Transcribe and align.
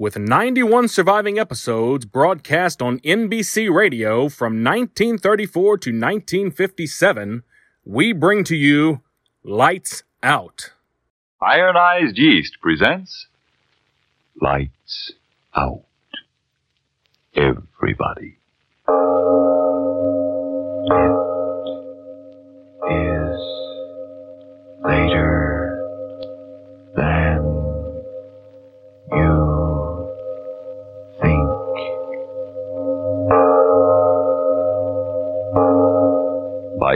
with 0.00 0.18
91 0.18 0.88
surviving 0.88 1.38
episodes 1.38 2.06
broadcast 2.06 2.80
on 2.80 3.00
NBC 3.00 3.70
Radio 3.70 4.30
from 4.30 4.64
1934 4.64 5.76
to 5.76 5.90
1957, 5.90 7.42
we 7.84 8.14
bring 8.14 8.42
to 8.44 8.56
you 8.56 9.02
Lights 9.44 10.02
Out. 10.22 10.72
Ironized 11.42 12.16
Yeast 12.16 12.56
presents 12.62 13.26
Lights 14.40 15.12
Out. 15.54 15.84
Everybody. 17.36 18.38
It 22.88 22.96
is 22.96 23.40
later 24.82 25.49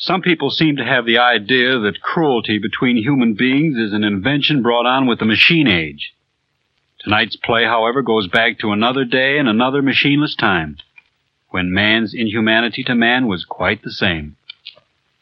Some 0.00 0.22
people 0.22 0.50
seem 0.50 0.76
to 0.76 0.84
have 0.84 1.04
the 1.04 1.18
idea 1.18 1.78
that 1.78 2.00
cruelty 2.00 2.58
between 2.58 2.96
human 2.96 3.34
beings 3.34 3.76
is 3.76 3.92
an 3.92 4.02
invention 4.02 4.62
brought 4.62 4.86
on 4.86 5.06
with 5.06 5.18
the 5.18 5.26
machine 5.26 5.68
age. 5.68 6.14
Tonight's 7.00 7.36
play, 7.36 7.64
however, 7.64 8.00
goes 8.00 8.26
back 8.26 8.58
to 8.58 8.72
another 8.72 9.04
day 9.04 9.36
and 9.36 9.46
another 9.46 9.82
machineless 9.82 10.34
time, 10.34 10.78
when 11.50 11.74
man's 11.74 12.14
inhumanity 12.14 12.82
to 12.84 12.94
man 12.94 13.26
was 13.26 13.44
quite 13.44 13.82
the 13.82 13.90
same. 13.90 14.36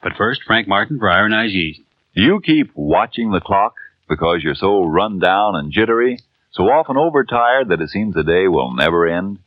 But 0.01 0.13
first, 0.17 0.45
Frank 0.45 0.69
Martin 0.69 1.01
for 1.01 1.11
Ironized 1.11 1.55
Yeast. 1.55 1.81
You 2.13 2.41
keep 2.41 2.71
watching 2.77 3.33
the 3.33 3.41
clock 3.41 3.75
because 4.09 4.45
you're 4.45 4.55
so 4.55 4.85
run 4.85 5.19
down 5.19 5.57
and 5.57 5.73
jittery, 5.73 6.21
so 6.53 6.63
often 6.71 6.97
overtired 6.97 7.69
that 7.71 7.81
it 7.81 7.91
seems 7.91 8.15
the 8.15 8.23
day 8.23 8.47
will 8.47 8.73
never 8.73 9.09
end? 9.09 9.41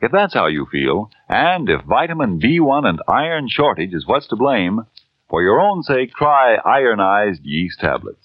If 0.00 0.12
that's 0.12 0.34
how 0.34 0.46
you 0.46 0.66
feel, 0.70 1.10
and 1.28 1.68
if 1.68 1.82
vitamin 1.82 2.38
B1 2.40 2.86
and 2.86 3.00
iron 3.08 3.48
shortage 3.48 3.92
is 3.92 4.06
what's 4.06 4.28
to 4.28 4.36
blame, 4.36 4.86
for 5.28 5.42
your 5.42 5.60
own 5.60 5.82
sake, 5.82 6.12
try 6.14 6.54
ironized 6.54 7.44
yeast 7.44 7.80
tablets. 7.80 8.24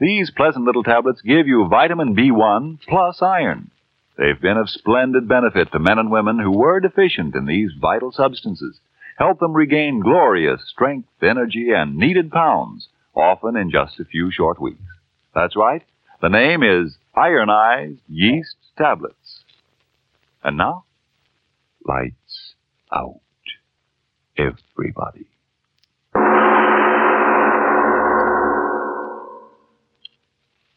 These 0.00 0.32
pleasant 0.32 0.64
little 0.64 0.82
tablets 0.82 1.22
give 1.22 1.46
you 1.46 1.68
vitamin 1.68 2.16
B1 2.16 2.80
plus 2.88 3.22
iron. 3.22 3.70
They've 4.18 4.40
been 4.40 4.56
of 4.56 4.68
splendid 4.68 5.28
benefit 5.28 5.70
to 5.72 5.78
men 5.78 5.98
and 5.98 6.10
women 6.10 6.40
who 6.40 6.50
were 6.50 6.80
deficient 6.80 7.36
in 7.36 7.46
these 7.46 7.70
vital 7.80 8.10
substances. 8.10 8.80
Help 9.16 9.38
them 9.38 9.54
regain 9.54 10.00
glorious 10.00 10.62
strength, 10.68 11.08
energy, 11.22 11.70
and 11.70 11.96
needed 11.96 12.32
pounds, 12.32 12.88
often 13.14 13.56
in 13.56 13.70
just 13.70 14.00
a 14.00 14.04
few 14.04 14.32
short 14.32 14.60
weeks. 14.60 14.82
That's 15.32 15.56
right. 15.56 15.82
The 16.20 16.28
name 16.28 16.64
is 16.64 16.96
Ironized 17.14 18.00
Yeast 18.08 18.56
Tablets. 18.76 19.44
And 20.42 20.56
now, 20.56 20.84
lights 21.84 22.54
out. 22.92 23.20
Everybody. 24.36 25.26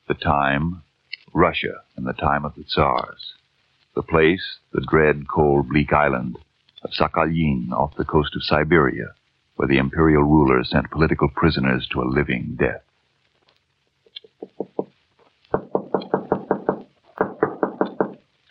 The 0.08 0.14
time, 0.14 0.84
Russia 1.34 1.84
in 1.98 2.04
the 2.04 2.14
time 2.14 2.46
of 2.46 2.56
the 2.56 2.64
Tsars. 2.64 3.34
The 3.96 4.04
place, 4.04 4.60
the 4.72 4.86
dread, 4.90 5.28
cold, 5.28 5.70
bleak 5.70 5.92
island 5.92 6.38
of 6.84 6.92
Sakhalin 6.92 7.72
off 7.72 7.96
the 7.98 8.06
coast 8.06 8.36
of 8.36 8.44
Siberia, 8.44 9.08
where 9.56 9.68
the 9.68 9.78
imperial 9.78 10.24
ruler 10.24 10.64
sent 10.64 10.92
political 10.92 11.30
prisoners 11.30 11.88
to 11.92 12.02
a 12.02 12.06
living 12.06 12.58
death. 12.60 12.84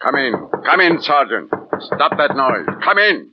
Come 0.01 0.17
in. 0.17 0.35
Come 0.65 0.81
in, 0.81 1.01
Sergeant. 1.01 1.51
Stop 1.81 2.17
that 2.19 2.37
noise. 2.37 2.67
Come 2.85 2.99
in. 2.99 3.31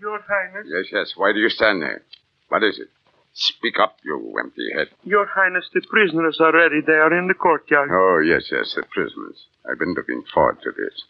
Your 0.00 0.20
Highness, 0.28 0.66
Yes, 0.68 0.84
yes. 0.92 1.12
Why 1.16 1.32
do 1.32 1.38
you 1.38 1.48
stand 1.48 1.80
there? 1.82 2.02
What 2.48 2.62
is 2.62 2.78
it? 2.78 2.88
Speak 3.32 3.78
up, 3.80 3.96
you 4.04 4.34
empty 4.38 4.68
head. 4.76 4.88
Your 5.02 5.26
Highness, 5.26 5.68
the 5.72 5.80
prisoners 5.88 6.38
are 6.40 6.52
ready. 6.52 6.80
They 6.86 6.92
are 6.92 7.16
in 7.16 7.26
the 7.26 7.34
courtyard. 7.34 7.88
Oh, 7.90 8.18
yes, 8.24 8.48
yes, 8.52 8.74
the 8.76 8.82
prisoners. 8.92 9.46
I've 9.68 9.78
been 9.78 9.94
looking 9.94 10.22
forward 10.32 10.58
to 10.62 10.70
this. 10.70 11.02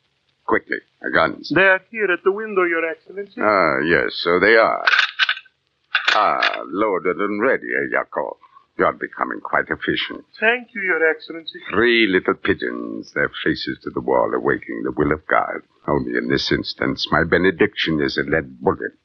Quickly, 0.47 0.78
the 1.03 1.10
guns. 1.10 1.50
They 1.54 1.62
are 1.62 1.81
here 1.91 2.10
at 2.12 2.22
the 2.22 2.32
window, 2.32 2.62
Your 2.65 2.88
Excellency. 2.88 3.41
Ah, 3.42 3.78
yes, 3.84 4.15
so 4.22 4.38
they 4.38 4.56
are. 4.56 4.86
Ah, 6.15 6.62
loaded 6.66 7.16
and 7.16 7.42
ready, 7.42 7.66
eh, 7.66 7.88
Yakov? 7.92 8.36
You're 8.77 8.93
becoming 8.93 9.41
quite 9.41 9.67
efficient. 9.71 10.25
Thank 10.41 10.75
you, 10.75 10.83
Your 10.83 11.09
Excellency. 11.09 11.61
Three 11.71 12.09
little 12.09 12.35
pigeons, 12.35 13.12
their 13.15 13.31
faces 13.45 13.79
to 13.85 13.91
the 13.91 14.01
wall, 14.01 14.33
awaiting 14.35 14.83
the 14.83 14.91
will 14.91 15.12
of 15.12 15.25
God. 15.27 15.62
Only 15.87 16.19
in 16.19 16.29
this 16.29 16.51
instance, 16.51 17.07
my 17.13 17.23
benediction 17.23 18.01
is 18.03 18.19
a 18.19 18.29
lead 18.29 18.61
bullet. 18.61 18.99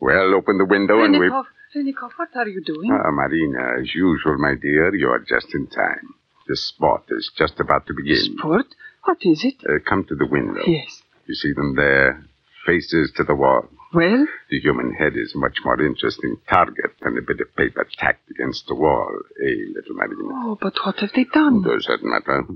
Well, 0.00 0.34
open 0.34 0.56
the 0.56 0.64
window 0.64 1.04
and 1.04 1.18
we. 1.18 1.28
Renikov, 1.28 1.44
Renikov, 1.76 2.10
what 2.16 2.30
are 2.36 2.48
you 2.48 2.62
doing? 2.64 2.90
Ah, 2.90 3.10
Marina, 3.10 3.80
as 3.80 3.94
usual, 3.94 4.38
my 4.38 4.54
dear, 4.60 4.94
you 4.94 5.08
are 5.10 5.20
just 5.20 5.54
in 5.54 5.66
time. 5.66 6.14
The 6.48 6.56
sport 6.56 7.04
is 7.10 7.30
just 7.36 7.60
about 7.60 7.86
to 7.86 7.94
begin. 7.94 8.36
Sport? 8.38 8.66
What 9.04 9.18
is 9.22 9.44
it? 9.44 9.56
Uh, 9.68 9.78
come 9.86 10.04
to 10.08 10.14
the 10.14 10.26
window. 10.26 10.62
Yes. 10.66 11.02
You 11.26 11.34
see 11.34 11.52
them 11.52 11.76
there, 11.76 12.24
faces 12.66 13.12
to 13.16 13.24
the 13.24 13.34
wall. 13.34 13.68
Well, 13.94 14.26
The 14.50 14.58
human 14.60 14.94
head 14.94 15.12
is 15.16 15.34
a 15.34 15.38
much 15.38 15.58
more 15.64 15.80
interesting 15.84 16.36
target 16.48 16.92
than 17.02 17.18
a 17.18 17.22
bit 17.22 17.40
of 17.40 17.54
paper 17.56 17.86
tacked 17.98 18.30
against 18.30 18.66
the 18.68 18.74
wall, 18.74 19.12
eh, 19.44 19.72
little 19.74 19.94
Marina? 19.94 20.32
oh, 20.32 20.58
but 20.60 20.74
what 20.84 20.96
have 21.00 21.10
they 21.14 21.24
done? 21.24 21.62
Does 21.62 21.86
that 21.88 22.02
matter? 22.02 22.46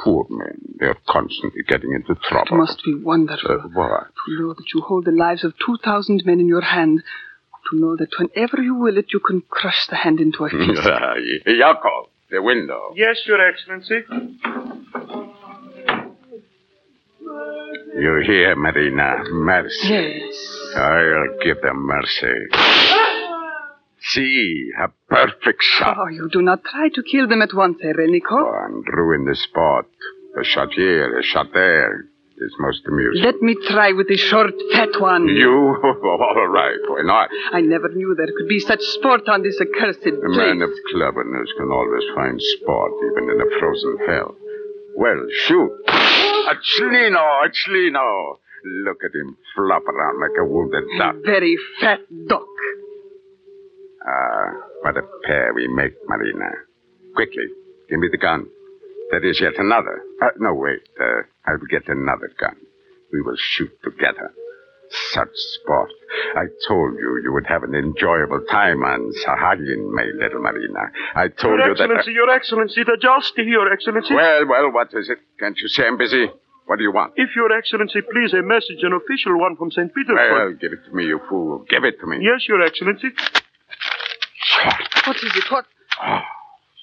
Poor 0.00 0.26
men, 0.30 0.58
they're 0.80 0.96
constantly 1.08 1.62
getting 1.68 1.92
into 1.92 2.14
trouble. 2.28 2.54
It 2.56 2.58
must 2.58 2.82
be 2.84 2.94
wonderful 2.94 3.50
Uh, 3.52 3.68
what? 3.72 4.06
to 4.26 4.40
know 4.42 4.52
that 4.54 4.64
you 4.74 4.80
hold 4.80 5.04
the 5.04 5.12
lives 5.12 5.44
of 5.44 5.52
2,000 5.64 6.24
men 6.26 6.40
in 6.40 6.48
your 6.48 6.62
hand. 6.62 7.02
To 7.70 7.78
know 7.78 7.94
that 7.96 8.08
whenever 8.18 8.60
you 8.60 8.74
will 8.74 8.98
it, 8.98 9.12
you 9.12 9.20
can 9.20 9.42
crush 9.48 9.86
the 9.88 9.94
hand 9.96 10.18
into 10.20 10.44
a 10.44 10.50
fist. 10.50 10.82
Yakov, 11.46 12.08
the 12.30 12.42
window. 12.42 12.92
Yes, 12.96 13.20
Your 13.26 13.40
Excellency. 13.46 14.00
You 18.02 18.20
hear, 18.26 18.56
Marina? 18.56 19.22
Mercy. 19.30 19.88
yes. 19.88 20.36
I'll 20.76 21.38
give 21.44 21.60
them 21.62 21.86
mercy. 21.86 22.34
See, 24.12 24.70
a 24.82 24.88
perfect 25.08 25.62
shot. 25.62 25.96
Oh, 26.00 26.08
you 26.08 26.28
do 26.32 26.42
not 26.42 26.64
try 26.64 26.88
to 26.88 27.02
kill 27.04 27.28
them 27.28 27.42
at 27.42 27.54
once, 27.54 27.78
eh, 27.82 27.92
Renikov. 27.92 28.42
Oh, 28.42 28.64
and 28.66 28.84
ruin 28.92 29.24
the 29.24 29.36
sport. 29.36 29.86
A 30.40 30.42
shot 30.42 30.72
here, 30.74 31.16
a 31.18 31.22
shot 31.22 31.46
there. 31.54 32.06
It's 32.44 32.56
most 32.58 32.80
amusing. 32.88 33.22
Let 33.22 33.40
me 33.40 33.54
try 33.70 33.92
with 33.92 34.08
the 34.08 34.16
short, 34.16 34.50
fat 34.72 34.88
one. 35.00 35.28
You? 35.28 35.52
All 35.84 36.48
right, 36.48 36.80
why 36.88 37.02
not? 37.04 37.28
I 37.52 37.60
never 37.60 37.88
knew 37.90 38.16
there 38.16 38.26
could 38.36 38.48
be 38.48 38.58
such 38.58 38.80
sport 38.98 39.28
on 39.28 39.42
this 39.44 39.60
accursed 39.60 40.00
A 40.00 40.10
place. 40.10 40.36
man 40.36 40.60
of 40.60 40.70
cleverness 40.90 41.48
can 41.56 41.70
always 41.70 42.02
find 42.16 42.40
sport 42.58 42.92
even 43.12 43.30
in 43.30 43.40
a 43.40 43.58
frozen 43.60 43.96
hell. 44.08 44.34
Well, 44.96 45.26
shoot. 45.46 45.70
A 45.88 46.54
Chlino, 46.54 47.18
a 47.44 47.48
Chlino. 47.50 48.36
Look 48.84 48.98
at 49.04 49.14
him 49.14 49.36
flop 49.56 49.82
around 49.86 50.20
like 50.20 50.38
a 50.38 50.44
wounded 50.44 50.84
duck. 50.98 51.16
Very 51.24 51.56
fat 51.80 52.00
duck. 52.28 52.46
Ah, 54.06 54.50
what 54.82 54.96
a 54.96 55.02
pair 55.24 55.52
we 55.54 55.68
make, 55.68 55.94
Marina. 56.08 56.50
Quickly, 57.14 57.46
give 57.88 57.98
me 58.00 58.08
the 58.10 58.18
gun. 58.18 58.46
There 59.10 59.24
is 59.24 59.40
yet 59.40 59.58
another. 59.58 60.02
Uh, 60.22 60.28
no, 60.38 60.54
wait. 60.54 60.80
Uh, 61.00 61.22
I 61.46 61.52
will 61.52 61.66
get 61.70 61.88
another 61.88 62.30
gun. 62.38 62.56
We 63.12 63.20
will 63.20 63.36
shoot 63.36 63.70
together. 63.84 64.32
Such 65.12 65.28
sport. 65.34 65.90
I 66.34 66.46
told 66.66 66.94
you 66.98 67.20
you 67.22 67.32
would 67.32 67.46
have 67.46 67.62
an 67.62 67.74
enjoyable 67.74 68.40
time 68.50 68.82
on 68.82 69.12
Sakhalin, 69.24 69.92
my 69.92 70.04
little 70.16 70.40
Marina. 70.40 70.90
I 71.14 71.28
told 71.28 71.58
Your 71.58 71.68
you 71.68 71.74
that. 71.74 71.78
Your 71.78 71.90
Excellency, 71.92 72.12
Your 72.12 72.30
Excellency, 72.30 72.82
the 72.84 72.98
Jalsti, 73.00 73.44
Your 73.46 73.72
Excellency. 73.72 74.14
Well, 74.14 74.46
well, 74.48 74.72
what 74.72 74.88
is 74.94 75.08
it? 75.10 75.18
Can't 75.38 75.58
you 75.58 75.68
say 75.68 75.86
I'm 75.86 75.98
busy? 75.98 76.26
What 76.66 76.76
do 76.76 76.84
you 76.84 76.92
want? 76.92 77.12
If 77.16 77.36
Your 77.36 77.52
Excellency 77.52 78.00
please, 78.00 78.32
a 78.32 78.42
message, 78.42 78.82
an 78.82 78.92
official 78.92 79.38
one 79.38 79.56
from 79.56 79.70
St. 79.70 79.92
Petersburg. 79.94 80.32
Well, 80.32 80.52
give 80.54 80.72
it 80.72 80.84
to 80.86 80.94
me, 80.94 81.04
you 81.04 81.20
fool. 81.28 81.64
Give 81.68 81.84
it 81.84 82.00
to 82.00 82.06
me. 82.06 82.18
Yes, 82.22 82.48
Your 82.48 82.62
Excellency. 82.62 83.08
What 85.04 85.16
is 85.16 85.36
it? 85.36 85.44
What? 85.50 85.66
Ah, 86.00 86.24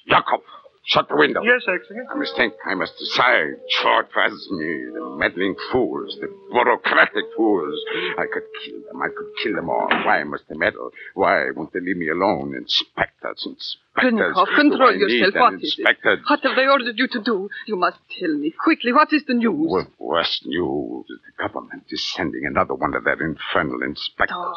Yakov, 0.06 0.42
shut 0.90 1.08
the 1.08 1.16
window. 1.16 1.42
Yes, 1.44 1.62
Excellency. 1.68 2.10
I 2.12 2.18
must 2.18 2.36
think. 2.36 2.54
I 2.66 2.74
must 2.76 2.94
decide. 2.98 3.62
Short 3.82 4.10
me, 4.52 4.72
the 4.94 5.16
meddling 5.18 5.56
fools, 5.72 6.18
the 6.20 6.28
bureaucratic 6.52 7.26
fools. 7.38 7.80
I 8.18 8.26
could 8.32 8.44
kill 8.66 8.82
them. 8.90 9.02
I 9.02 9.08
could 9.08 9.32
kill 9.42 9.56
them 9.56 9.70
all. 9.70 9.88
Why 9.90 10.24
must 10.24 10.44
they 10.50 10.56
meddle? 10.56 10.90
Why 11.14 11.52
won't 11.56 11.72
they 11.74 11.80
leave 11.80 11.98
me 11.98 12.10
alone? 12.10 12.56
Inspectors, 12.58 13.46
inspectors. 13.46 13.78
Do 13.98 14.12
control 14.56 14.96
yourself. 14.96 15.34
What 15.36 15.64
is 15.64 15.76
it? 15.78 15.98
What 16.28 16.40
have 16.44 16.56
they 16.56 16.68
ordered 16.68 16.98
you 16.98 17.08
to 17.08 17.20
do? 17.20 17.50
You 17.68 17.76
must 17.76 17.98
tell 18.18 18.34
me. 18.34 18.54
Quickly, 18.64 18.94
what 18.94 19.12
is 19.12 19.24
the 19.26 19.34
news? 19.34 19.68
Well, 19.70 19.88
worst 19.98 20.46
news 20.46 21.06
is 21.10 21.20
the 21.26 21.48
government 21.48 21.84
is 21.90 22.08
sending 22.14 22.46
another 22.46 22.76
one 22.76 22.94
of 22.94 23.04
their 23.04 23.22
infernal 23.22 23.82
inspectors. 23.84 24.38
Oh. 24.38 24.54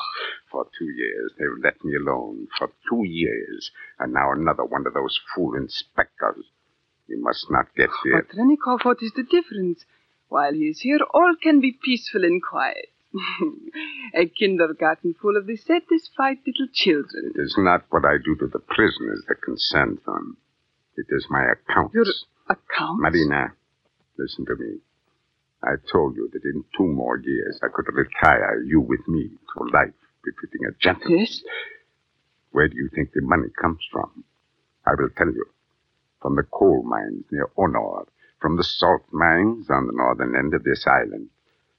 For 0.50 0.66
two 0.78 0.84
years, 0.84 1.32
they've 1.38 1.64
let 1.64 1.82
me 1.84 1.96
alone. 1.96 2.46
For 2.58 2.68
two 2.88 3.04
years. 3.04 3.70
And 3.98 4.12
now 4.12 4.32
another 4.32 4.64
one 4.64 4.86
of 4.86 4.94
those 4.94 5.18
fool 5.34 5.56
inspectors. 5.56 6.44
He 7.08 7.16
must 7.16 7.50
not 7.50 7.74
get 7.74 7.90
oh, 7.90 8.00
here. 8.04 8.26
But 8.28 8.36
Trenikov, 8.36 8.84
what 8.84 9.02
is 9.02 9.12
the 9.16 9.24
difference? 9.24 9.84
While 10.28 10.52
he 10.54 10.68
is 10.68 10.80
here, 10.80 11.00
all 11.12 11.34
can 11.42 11.60
be 11.60 11.78
peaceful 11.82 12.24
and 12.24 12.40
quiet. 12.42 12.91
A 14.14 14.26
kindergarten 14.26 15.14
full 15.20 15.36
of 15.36 15.46
the 15.46 15.56
satisfied 15.56 16.38
little 16.46 16.68
children. 16.72 17.32
It 17.34 17.40
is 17.40 17.54
not 17.58 17.84
what 17.90 18.04
I 18.04 18.16
do 18.24 18.36
to 18.36 18.46
the 18.46 18.58
prisoners 18.58 19.22
that 19.28 19.42
concerns 19.42 20.00
them. 20.06 20.36
It 20.96 21.06
is 21.10 21.26
my 21.30 21.44
accounts. 21.44 21.94
Your 21.94 22.06
accounts? 22.48 23.00
Marina, 23.00 23.52
listen 24.18 24.44
to 24.46 24.56
me. 24.56 24.78
I 25.62 25.76
told 25.90 26.16
you 26.16 26.28
that 26.32 26.44
in 26.44 26.64
two 26.76 26.88
more 26.88 27.18
years 27.18 27.60
I 27.62 27.68
could 27.72 27.86
retire 27.92 28.62
you 28.64 28.80
with 28.80 29.06
me 29.06 29.28
to 29.28 29.64
life 29.72 29.94
befitting 30.24 30.66
a 30.68 30.72
gentleman. 30.80 31.20
Yes? 31.20 31.42
Where 32.50 32.68
do 32.68 32.76
you 32.76 32.90
think 32.94 33.12
the 33.12 33.22
money 33.22 33.48
comes 33.60 33.78
from? 33.90 34.24
I 34.86 34.92
will 34.98 35.10
tell 35.16 35.28
you. 35.28 35.46
From 36.20 36.36
the 36.36 36.42
coal 36.44 36.82
mines 36.84 37.24
near 37.30 37.48
Honor, 37.56 38.06
from 38.40 38.56
the 38.56 38.64
salt 38.64 39.02
mines 39.12 39.70
on 39.70 39.86
the 39.86 39.92
northern 39.92 40.36
end 40.36 40.54
of 40.54 40.64
this 40.64 40.84
island, 40.86 41.28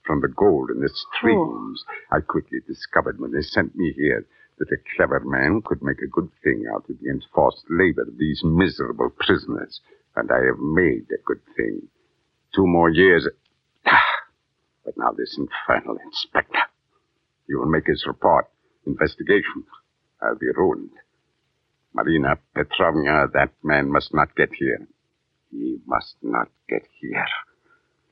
from 0.04 0.20
the 0.20 0.28
gold 0.28 0.70
in 0.70 0.80
the 0.80 0.88
streams. 0.88 1.84
I 2.12 2.20
quickly 2.20 2.58
discovered 2.66 3.20
when 3.20 3.32
they 3.32 3.42
sent 3.42 3.74
me 3.76 3.92
here 3.96 4.26
that 4.58 4.70
a 4.72 4.76
clever 4.96 5.20
man 5.24 5.62
could 5.64 5.82
make 5.82 6.00
a 6.02 6.06
good 6.06 6.30
thing 6.42 6.64
out 6.72 6.88
of 6.88 6.96
the 7.00 7.08
enforced 7.10 7.64
labor 7.68 8.02
of 8.02 8.18
these 8.18 8.42
miserable 8.44 9.10
prisoners. 9.18 9.80
And 10.16 10.30
I 10.30 10.44
have 10.46 10.58
made 10.60 11.06
a 11.10 11.22
good 11.24 11.40
thing. 11.56 11.88
Two 12.54 12.66
more 12.66 12.90
years. 12.90 13.26
Ah, 13.86 14.04
but 14.84 14.94
now 14.96 15.10
this 15.12 15.36
infernal 15.36 15.98
inspector. 16.04 16.62
He 17.46 17.54
will 17.54 17.66
make 17.66 17.86
his 17.86 18.04
report. 18.06 18.46
Investigation. 18.86 19.64
I'll 20.22 20.36
be 20.36 20.46
ruined. 20.54 20.90
Marina 21.94 22.38
Petrovna, 22.54 23.26
that 23.32 23.50
man 23.62 23.90
must 23.90 24.14
not 24.14 24.34
get 24.36 24.50
here. 24.58 24.86
He 25.50 25.78
must 25.86 26.16
not 26.22 26.48
get 26.68 26.82
here. 27.00 27.26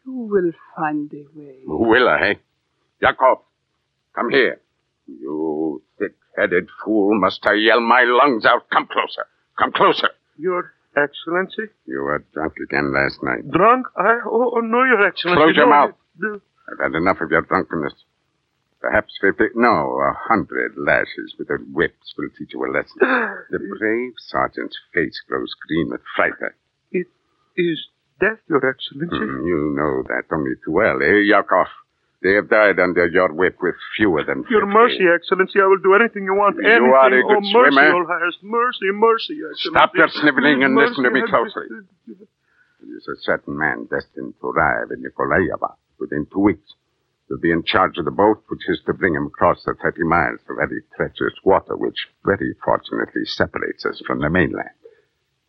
You 0.07 0.13
will 0.13 0.53
find 0.77 1.13
a 1.13 1.25
way. 1.39 1.57
Will 1.65 2.09
I? 2.09 2.37
Yakov, 3.01 3.39
come 4.15 4.31
here. 4.31 4.61
You 5.07 5.83
thick-headed 5.99 6.69
fool. 6.85 7.19
Must 7.21 7.41
I 7.47 7.55
yell 7.55 7.81
my 7.81 8.05
lungs 8.07 8.45
out? 8.45 8.69
Come 8.71 8.87
closer. 8.87 9.27
Come 9.59 9.73
closer. 9.73 10.11
Your 10.39 10.73
Excellency. 10.97 11.73
You 11.87 12.01
were 12.03 12.25
drunk 12.35 12.55
again 12.63 12.93
last 12.93 13.23
night. 13.23 13.51
Drunk? 13.51 13.87
I. 13.97 14.21
Oh, 14.27 14.53
oh, 14.57 14.61
no, 14.61 14.85
Your 14.85 15.07
Excellency. 15.07 15.43
Close 15.43 15.57
your 15.57 15.67
no, 15.67 15.71
mouth. 15.71 15.95
no. 16.19 16.41
I've 16.71 16.79
had 16.79 16.95
enough 16.95 17.21
of 17.21 17.31
your 17.31 17.43
drunkenness. 17.43 17.95
Perhaps 18.81 19.13
fifty, 19.21 19.45
no, 19.55 19.71
a 20.03 20.13
hundred 20.29 20.75
lashes 20.77 21.35
with 21.39 21.49
their 21.49 21.59
whips 21.73 22.15
will 22.19 22.29
teach 22.37 22.53
you 22.53 22.65
a 22.65 22.69
lesson. 22.71 22.99
The 23.51 23.59
brave 23.79 24.13
sergeant's 24.19 24.77
face 24.93 25.21
grows 25.29 25.55
green 25.67 25.89
with 25.91 26.01
fright. 26.17 26.33
It 26.91 27.07
is 27.57 27.79
death, 28.21 28.41
Your 28.49 28.63
Excellency. 28.65 29.17
Hmm, 29.17 29.47
you 29.47 29.75
know 29.77 30.03
that 30.09 30.25
only 30.35 30.53
too 30.65 30.73
well, 30.73 31.01
eh, 31.03 31.23
Yakov? 31.27 31.67
They 32.23 32.35
have 32.39 32.49
died 32.49 32.79
under 32.79 33.07
your 33.09 33.33
whip 33.35 33.59
with 33.61 33.75
fewer 33.97 34.23
than 34.23 34.45
Your 34.49 34.63
50. 34.63 34.73
mercy, 34.73 35.05
Excellency. 35.11 35.59
I 35.61 35.67
will 35.67 35.83
do 35.83 35.95
anything 35.95 36.23
you 36.25 36.35
want. 36.35 36.55
You 36.55 36.71
anything. 36.71 36.95
are 36.95 37.11
a 37.11 37.23
good 37.23 37.43
oh, 37.43 37.53
mercy, 37.59 37.75
swimmer. 37.75 37.89
Your 37.91 38.07
Highest. 38.07 38.39
Mercy, 38.43 38.89
mercy, 38.95 39.35
Excellency. 39.43 39.71
Stop 39.75 39.91
your 39.97 40.09
sniveling 40.09 40.63
and 40.63 40.77
listen 40.77 41.03
to 41.03 41.11
me 41.11 41.21
Mercy, 41.27 41.31
closely. 41.35 41.67
There 42.07 42.97
is 42.97 43.09
a 43.11 43.19
certain 43.23 43.59
man 43.59 43.89
destined 43.91 44.35
to 44.41 44.47
arrive 44.47 44.95
in 44.95 45.03
Nikolaeva 45.03 45.75
within 45.99 46.27
two 46.31 46.41
weeks. 46.41 46.75
He'll 47.27 47.39
be 47.39 47.51
in 47.51 47.65
charge 47.65 47.99
of 47.99 48.05
the 48.05 48.11
boat 48.15 48.45
which 48.49 48.69
is 48.69 48.81
to 48.87 48.95
bring 48.95 49.15
him 49.15 49.27
across 49.27 49.65
the 49.65 49.75
30 49.83 50.05
miles 50.05 50.39
of 50.49 50.57
very 50.63 50.83
treacherous 50.95 51.35
water 51.45 51.77
which 51.77 52.07
very 52.25 52.55
fortunately 52.65 53.25
separates 53.25 53.85
us 53.85 54.01
from 54.07 54.21
the 54.21 54.31
mainland. 54.31 54.79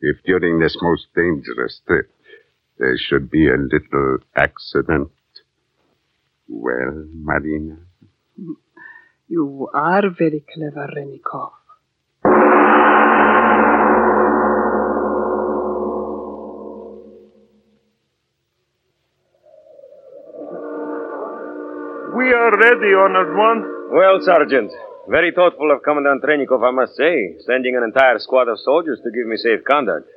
If 0.02 0.24
during 0.26 0.60
this 0.60 0.78
most 0.82 1.08
dangerous 1.16 1.82
trip 1.86 2.10
there 2.78 2.98
should 2.98 3.30
be 3.30 3.48
a 3.48 3.58
little 3.58 4.18
accident, 4.36 5.12
well, 6.48 7.06
Marina, 7.14 7.78
You 9.28 9.70
are 9.74 10.10
very 10.10 10.44
clever, 10.54 10.88
Renikov. 10.96 11.52
We 22.16 22.32
are 22.32 22.52
ready, 22.58 22.94
Honored 22.94 23.36
One. 23.36 23.62
Well, 23.92 24.20
Sergeant, 24.22 24.72
very 25.10 25.32
thoughtful 25.32 25.72
of 25.72 25.82
Commandant 25.84 26.22
Trenikov, 26.24 26.64
I 26.64 26.72
must 26.72 26.96
say, 26.96 27.38
sending 27.46 27.76
an 27.76 27.84
entire 27.84 28.20
squad 28.20 28.48
of 28.48 28.60
soldiers 28.60 29.00
to 29.04 29.10
give 29.12 29.26
me 29.26 29.38
safe 29.38 29.64
conduct. 29.70 30.08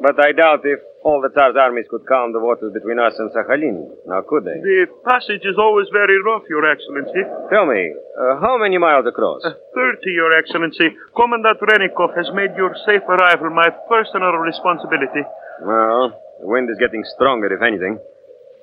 But 0.00 0.18
I 0.18 0.32
doubt 0.32 0.60
if 0.64 0.80
all 1.02 1.20
the 1.20 1.30
Tsar's 1.34 1.58
armies 1.58 1.86
could 1.90 2.06
calm 2.06 2.32
the 2.32 2.38
waters 2.38 2.72
between 2.72 2.98
us 2.98 3.14
and 3.18 3.30
Sakhalin. 3.34 3.90
Now, 4.06 4.22
could 4.22 4.46
they? 4.46 4.58
The 4.62 4.86
passage 5.02 5.42
is 5.42 5.58
always 5.58 5.90
very 5.92 6.14
rough, 6.22 6.46
Your 6.48 6.62
Excellency. 6.62 7.22
Tell 7.50 7.66
me, 7.66 7.90
uh, 8.14 8.38
how 8.38 8.56
many 8.58 8.78
miles 8.78 9.06
across? 9.06 9.42
Uh, 9.44 9.58
30, 9.74 10.10
Your 10.14 10.30
Excellency. 10.30 10.94
Commandant 11.14 11.58
Renikov 11.58 12.14
has 12.16 12.30
made 12.34 12.54
your 12.56 12.74
safe 12.86 13.02
arrival 13.08 13.50
my 13.50 13.68
personal 13.90 14.38
responsibility. 14.38 15.26
Well, 15.66 16.14
the 16.40 16.46
wind 16.46 16.70
is 16.70 16.78
getting 16.78 17.02
stronger, 17.18 17.50
if 17.50 17.62
anything. 17.62 17.98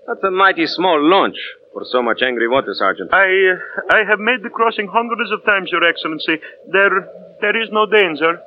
That's 0.08 0.24
a 0.24 0.32
mighty 0.32 0.66
small 0.66 0.98
launch 0.98 1.38
for 1.74 1.84
so 1.86 2.02
much 2.02 2.22
angry 2.26 2.48
water, 2.48 2.74
Sergeant. 2.74 3.14
I, 3.14 3.28
uh, 3.28 3.94
I 3.94 4.08
have 4.08 4.20
made 4.20 4.42
the 4.42 4.50
crossing 4.50 4.88
hundreds 4.88 5.32
of 5.32 5.44
times, 5.46 5.70
Your 5.72 5.84
Excellency. 5.84 6.40
There, 6.72 7.04
there 7.42 7.62
is 7.62 7.70
no 7.72 7.86
danger. 7.86 8.40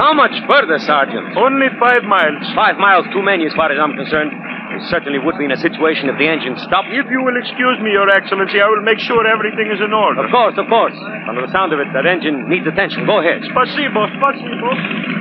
How 0.00 0.12
much 0.16 0.32
further, 0.48 0.78
Sergeant? 0.80 1.36
Only 1.36 1.68
five 1.78 2.02
miles. 2.04 2.40
Five 2.56 2.78
miles 2.78 3.04
too 3.12 3.22
many, 3.22 3.44
as 3.46 3.52
far 3.52 3.70
as 3.70 3.78
I'm 3.78 3.92
concerned. 3.94 4.32
We 4.72 4.80
certainly 4.88 5.20
would 5.20 5.36
be 5.38 5.44
in 5.44 5.52
a 5.52 5.60
situation 5.60 6.08
if 6.08 6.16
the 6.18 6.26
engine 6.26 6.56
stopped. 6.64 6.88
If 6.90 7.06
you 7.12 7.22
will 7.22 7.36
excuse 7.36 7.78
me, 7.84 7.92
Your 7.92 8.08
Excellency, 8.08 8.58
I 8.60 8.66
will 8.66 8.82
make 8.82 8.98
sure 8.98 9.20
everything 9.26 9.70
is 9.70 9.78
in 9.84 9.92
order. 9.92 10.24
Of 10.24 10.32
course, 10.32 10.56
of 10.56 10.66
course. 10.66 10.96
Under 11.28 11.46
the 11.46 11.52
sound 11.52 11.72
of 11.72 11.78
it, 11.78 11.92
that 11.92 12.06
engine 12.06 12.48
needs 12.48 12.66
attention. 12.66 13.06
Go 13.06 13.20
ahead. 13.20 13.44
Спасибо, 13.44 14.08
спасибо. 14.18 15.17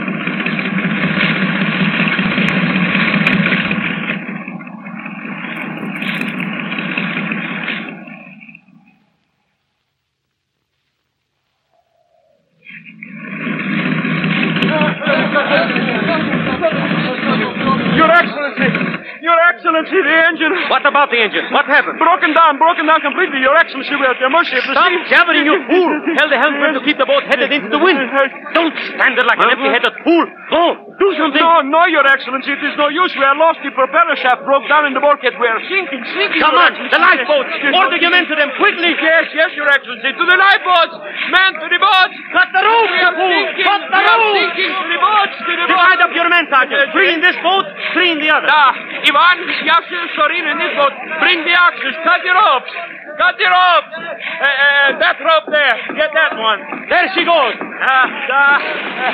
About 20.99 21.15
the 21.15 21.23
engine? 21.23 21.47
What 21.55 21.71
happened? 21.71 22.03
broken 22.03 22.35
down, 22.35 22.59
broken 22.59 22.91
down 22.91 22.99
completely. 22.99 23.39
Your 23.39 23.55
Excellency, 23.55 23.95
we 23.95 24.03
are 24.03 24.11
at 24.11 24.19
the 24.19 24.27
mercy 24.27 24.59
Stop 24.67 24.91
jabbering, 25.07 25.47
you 25.47 25.55
fool! 25.71 25.91
Tell 26.19 26.27
the 26.27 26.39
helmsman 26.43 26.75
to 26.75 26.83
keep 26.83 26.99
the 26.99 27.07
boat 27.07 27.23
headed 27.31 27.55
into 27.55 27.71
the 27.71 27.79
wind. 27.79 28.03
Don't 28.59 28.75
stand 28.91 29.15
there 29.15 29.23
like 29.31 29.39
an 29.39 29.55
empty-headed 29.55 29.95
fool. 30.03 30.27
Go, 30.51 30.88
do 30.99 31.15
something. 31.15 31.39
No, 31.39 31.63
no, 31.63 31.87
Your 31.87 32.03
Excellency. 32.03 32.51
It 32.51 32.59
is 32.59 32.75
no 32.75 32.91
use. 32.91 33.15
We 33.15 33.23
are 33.23 33.39
lost. 33.39 33.63
The 33.63 33.71
propeller 33.71 34.19
shaft 34.19 34.43
broke 34.43 34.67
down 34.67 34.91
in 34.91 34.99
the 34.99 35.03
bulkhead. 35.03 35.39
We 35.39 35.47
are 35.47 35.63
sinking, 35.71 36.03
sinking. 36.11 36.43
Come 36.43 36.59
on. 36.59 36.75
The 36.75 36.99
lifeboats. 36.99 37.55
Order 37.71 38.03
your 38.03 38.11
men 38.11 38.27
to 38.27 38.35
them 38.35 38.51
quickly. 38.59 38.99
Yes, 38.99 39.31
yes, 39.31 39.55
Your 39.55 39.71
Excellency. 39.71 40.11
To 40.11 40.25
the 40.27 40.35
lifeboats. 40.35 40.95
Men 41.31 41.51
to 41.63 41.67
the 41.71 41.79
boats. 41.79 42.17
Cut 42.35 42.51
the 42.51 42.63
rope, 42.67 42.91
we 42.91 42.99
are. 42.99 43.15
Cut 43.15 43.83
the 43.87 44.01
rope. 44.03 44.37
sinking. 44.43 44.75
To 44.75 44.87
the 44.91 44.99
boats. 44.99 45.35
To 45.39 45.53
the 45.55 45.67
boats. 45.71 45.79
Divide 45.79 46.01
up 46.03 46.13
your 46.19 46.29
men, 46.29 46.45
Sergeant. 46.51 46.91
Three 46.91 47.15
in 47.15 47.23
this 47.23 47.39
boat, 47.47 47.67
three 47.95 48.11
in 48.11 48.19
the 48.19 48.35
other. 48.35 48.51
Ah, 48.51 48.75
Ivan, 48.75 49.39
Yasha, 49.63 50.01
Sorin 50.19 50.51
in 50.51 50.59
this 50.59 50.75
boat. 50.75 50.95
Bring 51.23 51.47
the 51.47 51.55
axes. 51.55 51.95
Cut 52.03 52.27
the 52.27 52.35
ropes. 52.35 52.75
Cut 53.19 53.35
the 53.35 53.51
ropes. 53.51 53.91
Uh, 53.99 54.47
uh, 54.47 54.99
that 55.03 55.19
rope 55.19 55.51
there. 55.51 55.75
Get 55.99 56.15
that 56.15 56.39
one. 56.39 56.63
There 56.87 57.07
she 57.19 57.27
goes. 57.27 57.55
Ah, 57.59 58.07
da. 58.31 58.43
Uh, 58.63 59.11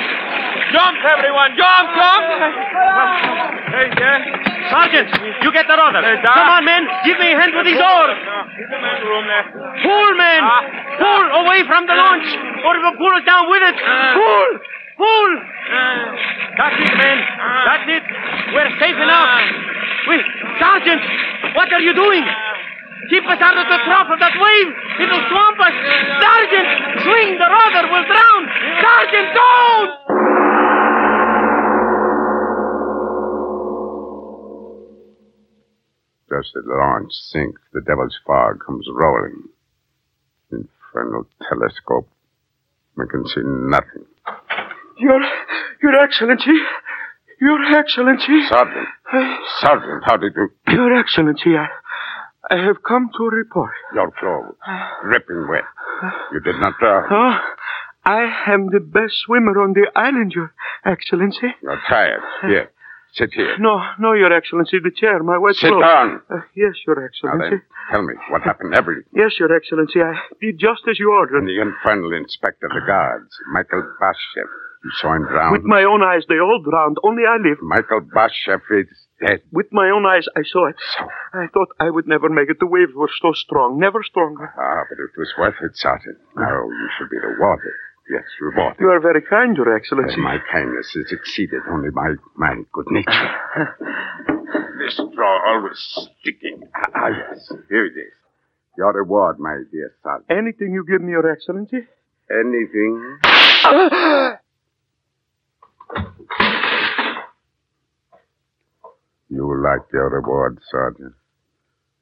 jump, 0.69 0.97
everyone. 1.09 1.57
Jump, 1.57 1.85
jump. 1.97 2.23
Hey, 3.73 3.89
yeah. 3.97 4.45
Sergeant, 4.69 5.09
you 5.41 5.49
get 5.53 5.65
the 5.65 5.73
other. 5.73 6.01
Come 6.01 6.49
on, 6.53 6.65
men. 6.65 6.85
Give 7.05 7.17
me 7.17 7.33
a 7.33 7.37
hand 7.37 7.53
with 7.57 7.65
these 7.65 7.81
oars. 7.81 8.17
Pull, 9.81 10.09
men. 10.17 10.41
Ah. 10.41 10.61
Pull 11.01 11.25
away 11.41 11.65
from 11.65 11.85
the 11.89 11.93
launch, 11.97 12.29
or 12.61 12.71
it 12.77 12.81
will 12.85 12.97
pull 12.97 13.13
us 13.13 13.25
down 13.25 13.49
with 13.49 13.61
it. 13.61 13.77
Ah. 13.81 14.13
Pull. 14.17 14.49
Pull. 15.01 15.31
That's 16.61 16.77
it, 16.77 16.93
men. 16.93 17.17
Ah. 17.41 17.73
That's 17.73 17.87
it. 17.89 18.05
We're 18.53 18.73
safe 18.77 18.97
enough. 19.01 19.29
Wait, 20.13 20.25
Sergeant, 20.61 21.01
what 21.57 21.73
are 21.73 21.81
you 21.81 21.93
doing? 21.93 22.25
Keep 23.09 23.25
us 23.27 23.39
out 23.41 23.57
of 23.57 23.67
the 23.69 23.79
trough 23.85 24.09
of 24.09 24.19
that 24.19 24.33
wave. 24.33 24.69
It'll 25.03 25.25
swamp 25.29 25.59
us. 25.61 25.75
Sergeant, 26.23 26.67
swing 27.03 27.29
the 27.37 27.47
rudder. 27.47 27.85
We'll 27.91 28.07
drown. 28.07 28.41
Sergeant, 28.81 29.29
don't! 29.35 29.91
Just 36.31 36.55
as 36.57 36.63
the 36.65 36.75
launch 36.75 37.13
sinks, 37.31 37.61
the 37.73 37.81
devil's 37.81 38.17
fog 38.25 38.59
comes 38.65 38.87
rolling. 38.91 39.43
Infernal 40.51 41.27
telescope. 41.47 42.09
We 42.97 43.05
can 43.07 43.25
see 43.27 43.41
nothing. 43.43 44.05
Your, 44.97 45.21
Your 45.83 46.03
Excellency. 46.03 46.57
Your 47.39 47.61
Excellency. 47.77 48.47
Sergeant. 48.49 48.87
Uh, 49.13 49.35
Sergeant, 49.59 50.03
how 50.05 50.17
did 50.17 50.33
you... 50.35 50.49
Your 50.73 50.97
Excellency, 50.97 51.55
I, 51.55 51.67
I 52.51 52.57
have 52.63 52.83
come 52.87 53.09
to 53.17 53.23
report. 53.25 53.71
Your 53.93 54.11
clothes. 54.19 54.55
Dripping 55.03 55.47
wet. 55.49 55.63
You 56.31 56.39
did 56.41 56.55
not 56.59 56.73
drown. 56.79 57.05
Oh, 57.09 57.37
I 58.05 58.51
am 58.53 58.67
the 58.71 58.79
best 58.79 59.13
swimmer 59.25 59.59
on 59.61 59.73
the 59.73 59.87
island, 59.95 60.33
Your 60.35 60.53
Excellency. 60.85 61.47
You're 61.63 61.81
tired. 61.89 62.21
Here. 62.47 62.71
Sit 63.13 63.31
here. 63.33 63.57
No, 63.59 63.81
no, 63.97 64.13
Your 64.13 64.31
Excellency, 64.33 64.77
the 64.83 64.91
chair, 64.91 65.23
my 65.23 65.37
wet 65.37 65.55
Sit 65.55 65.69
clothes. 65.69 65.81
down. 65.83 66.21
Uh, 66.29 66.41
yes, 66.55 66.73
Your 66.85 67.03
Excellency. 67.03 67.43
Now 67.45 67.49
then, 67.49 67.61
tell 67.89 68.01
me 68.03 68.13
what 68.29 68.41
happened. 68.43 68.75
Everything. 68.75 69.03
Yes, 69.15 69.31
Your 69.39 69.55
Excellency, 69.55 70.01
I 70.01 70.13
did 70.41 70.59
just 70.59 70.81
as 70.89 70.99
you 70.99 71.11
ordered. 71.13 71.39
And 71.39 71.47
the 71.47 71.61
infernal 71.61 72.13
inspector 72.13 72.67
of 72.67 72.73
the 72.73 72.85
guards, 72.85 73.29
Michael 73.53 73.83
Bashev. 74.01 74.49
You 74.85 74.91
saw 75.01 75.15
him 75.15 75.25
drown. 75.25 75.51
With 75.51 75.65
my 75.65 75.81
own 75.81 76.03
eyes, 76.03 76.29
they 76.29 76.37
all 76.37 76.61
drowned. 76.61 76.97
Only 77.01 77.23
I 77.25 77.41
lived. 77.41 77.65
Michael 77.65 78.01
Bashev 78.05 78.61
is 78.69 78.85
dead. 79.19 79.41
With 79.51 79.65
my 79.71 79.89
own 79.89 80.05
eyes, 80.05 80.27
I 80.37 80.43
saw 80.45 80.69
it. 80.69 80.75
So. 80.77 81.09
I 81.33 81.47
thought 81.51 81.69
I 81.79 81.89
would 81.89 82.05
never 82.07 82.29
make 82.29 82.51
it. 82.51 82.59
The 82.59 82.69
waves 82.69 82.93
were 82.93 83.09
so 83.19 83.33
strong, 83.33 83.79
never 83.79 84.03
stronger. 84.03 84.53
Ah, 84.53 84.85
but 84.85 85.01
it 85.01 85.17
was 85.17 85.33
worth 85.39 85.55
it, 85.63 85.75
Sergeant. 85.75 86.19
Now 86.37 86.69
you 86.69 86.89
should 86.99 87.09
be 87.09 87.17
rewarded. 87.17 87.73
Yes, 88.13 88.25
rewarded. 88.39 88.79
You 88.79 88.89
are 88.91 88.99
very 88.99 89.23
kind, 89.23 89.57
Your 89.57 89.75
Excellency. 89.75 90.13
And 90.13 90.23
my 90.23 90.37
kindness 90.53 90.95
is 90.95 91.11
exceeded 91.11 91.63
only 91.67 91.89
by 91.89 92.13
my 92.37 92.53
good 92.71 92.85
nature. 92.91 93.29
this 94.77 95.01
straw 95.01 95.39
always 95.49 95.81
sticking. 96.21 96.61
Ah, 96.75 96.85
ah, 96.93 97.09
yes. 97.09 97.51
Here 97.69 97.87
it 97.87 97.97
is. 97.97 98.13
Your 98.77 98.93
reward, 98.93 99.39
my 99.39 99.63
dear 99.71 99.95
Sergeant. 100.03 100.29
Anything 100.29 100.73
you 100.73 100.85
give 100.85 101.01
me, 101.01 101.13
Your 101.13 101.25
Excellency? 101.25 101.89
Anything. 102.29 103.17
You 109.29 109.61
like 109.63 109.91
your 109.91 110.09
reward, 110.09 110.59
Sergeant. 110.71 111.13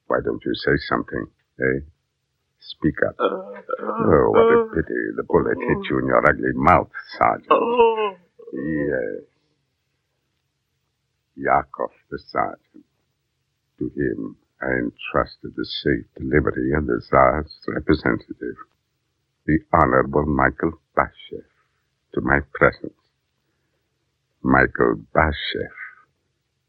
Why 0.07 0.17
don't 0.23 0.41
you 0.45 0.53
say 0.55 0.77
something, 0.89 1.27
eh? 1.59 1.79
Speak 2.59 2.95
up. 3.07 3.15
Oh, 3.19 4.29
what 4.31 4.53
a 4.53 4.75
pity. 4.75 4.99
The 5.15 5.23
bullet 5.23 5.57
hit 5.57 5.89
you 5.89 5.99
in 5.99 6.07
your 6.07 6.23
ugly 6.27 6.53
mouth, 6.53 6.89
Sergeant. 7.17 7.49
Yes. 8.53 9.23
Yakov, 11.35 11.91
the 12.11 12.19
sergeant. 12.31 12.85
To 13.79 13.85
him, 13.95 14.37
I 14.61 14.67
entrusted 14.67 15.55
the 15.55 15.65
safe 15.65 16.05
delivery 16.15 16.71
of 16.77 16.85
the 16.85 17.01
Tsar's 17.09 17.51
representative, 17.67 18.57
the 19.45 19.59
Honorable 19.73 20.25
Michael 20.25 20.73
Bashev, 20.95 21.43
to 22.13 22.21
my 22.21 22.39
presence. 22.53 22.93
Michael 24.43 25.01
Bashev, 25.15 25.73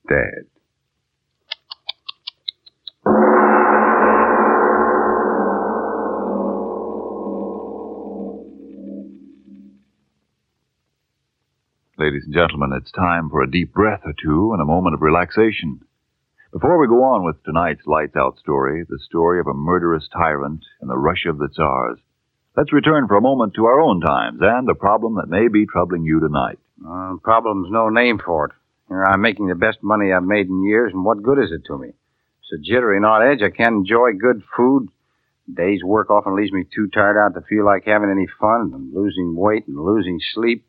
dead. 0.09 0.45
Ladies 11.97 12.25
and 12.27 12.35
gentlemen, 12.35 12.73
it's 12.77 12.91
time 12.93 13.31
for 13.31 13.43
a 13.43 13.51
deep 13.51 13.73
breath 13.73 14.01
or 14.05 14.13
two 14.13 14.53
and 14.53 14.61
a 14.61 14.67
moment 14.67 14.95
of 14.95 15.01
relaxation. 15.01 15.81
Before 16.53 16.79
we 16.79 16.87
go 16.87 17.03
on 17.03 17.25
with 17.25 17.43
tonight's 17.45 17.87
lights 17.87 18.15
out 18.17 18.39
story, 18.39 18.85
the 18.89 18.99
story 19.07 19.41
of 19.41 19.47
a 19.47 19.55
murderous 19.55 20.09
tyrant 20.13 20.65
in 20.83 20.89
the 20.89 20.99
Russia 20.99 21.31
of 21.31 21.39
the 21.39 21.49
Tsars, 21.49 21.99
let's 22.57 22.73
return 22.73 23.09
for 23.09 23.17
a 23.17 23.23
moment 23.23 23.55
to 23.55 23.65
our 23.65 23.81
own 23.81 24.01
times 24.01 24.39
and 24.43 24.69
the 24.69 24.75
problem 24.75 25.15
that 25.17 25.29
may 25.29 25.49
be 25.49 25.67
troubling 25.67 26.05
you 26.05 26.21
tonight. 26.21 26.59
Uh, 26.87 27.15
problem's 27.23 27.69
no 27.71 27.89
name 27.89 28.21
for 28.25 28.47
it. 28.47 28.53
I'm 29.03 29.23
making 29.23 29.47
the 29.49 29.55
best 29.55 29.79
money 29.83 30.13
I've 30.13 30.23
made 30.23 30.49
in 30.49 30.63
years, 30.65 30.93
and 30.93 31.05
what 31.05 31.23
good 31.23 31.39
is 31.39 31.51
it 31.51 31.65
to 31.67 31.79
me? 31.79 31.93
So 32.51 32.57
jittery 32.63 33.01
not 33.01 33.23
edge, 33.23 33.41
I 33.43 33.51
can't 33.51 33.77
enjoy 33.77 34.13
good 34.13 34.43
food. 34.57 34.89
Day's 35.53 35.83
work 35.83 36.11
often 36.11 36.37
leaves 36.37 36.53
me 36.53 36.65
too 36.75 36.89
tired 36.89 37.19
out 37.19 37.35
to 37.35 37.47
feel 37.47 37.65
like 37.65 37.85
having 37.85 38.11
any 38.11 38.27
fun, 38.41 38.73
and 38.75 38.95
losing 38.95 39.35
weight 39.35 39.67
and 39.67 39.79
losing 39.79 40.21
sleep. 40.35 40.67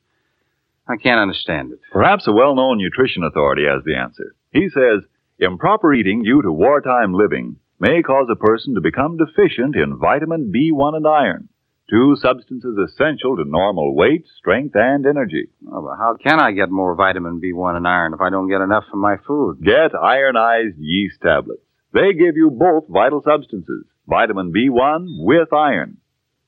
I 0.88 0.98
can't 0.98 1.20
understand 1.20 1.72
it. 1.72 1.80
Perhaps 1.92 2.28
a 2.28 2.32
well 2.32 2.56
known 2.56 2.78
nutrition 2.78 3.24
authority 3.24 3.64
has 3.66 3.84
the 3.84 3.96
answer. 3.96 4.36
He 4.52 4.70
says 4.70 5.04
improper 5.40 5.94
eating 5.94 6.24
due 6.24 6.42
to 6.42 6.52
wartime 6.52 7.14
living 7.14 7.58
may 7.80 8.02
cause 8.02 8.28
a 8.32 8.36
person 8.36 8.76
to 8.76 8.82
become 8.82 9.18
deficient 9.18 9.76
in 9.76 9.98
vitamin 9.98 10.52
B1 10.56 10.96
and 10.96 11.08
iron, 11.08 11.50
two 11.90 12.16
substances 12.20 12.78
essential 12.78 13.38
to 13.38 13.44
normal 13.46 13.96
weight, 13.96 14.26
strength, 14.38 14.76
and 14.76 15.06
energy. 15.06 15.50
Oh, 15.72 15.82
but 15.82 15.98
how 15.98 16.18
can 16.22 16.40
I 16.40 16.52
get 16.52 16.72
more 16.72 16.96
vitamin 16.96 17.40
B1 17.40 17.78
and 17.78 17.88
iron 17.88 18.14
if 18.14 18.22
I 18.22 18.30
don't 18.30 18.50
get 18.50 18.62
enough 18.62 18.86
from 18.90 19.02
my 19.02 19.18
food? 19.28 19.62
Get 19.64 19.94
ironized 19.96 20.78
yeast 20.80 21.22
tablets. 21.22 21.62
They 21.94 22.14
give 22.14 22.36
you 22.36 22.50
both 22.50 22.86
vital 22.90 23.22
substances, 23.24 23.86
vitamin 24.08 24.52
B1 24.52 25.24
with 25.26 25.54
iron. 25.54 25.98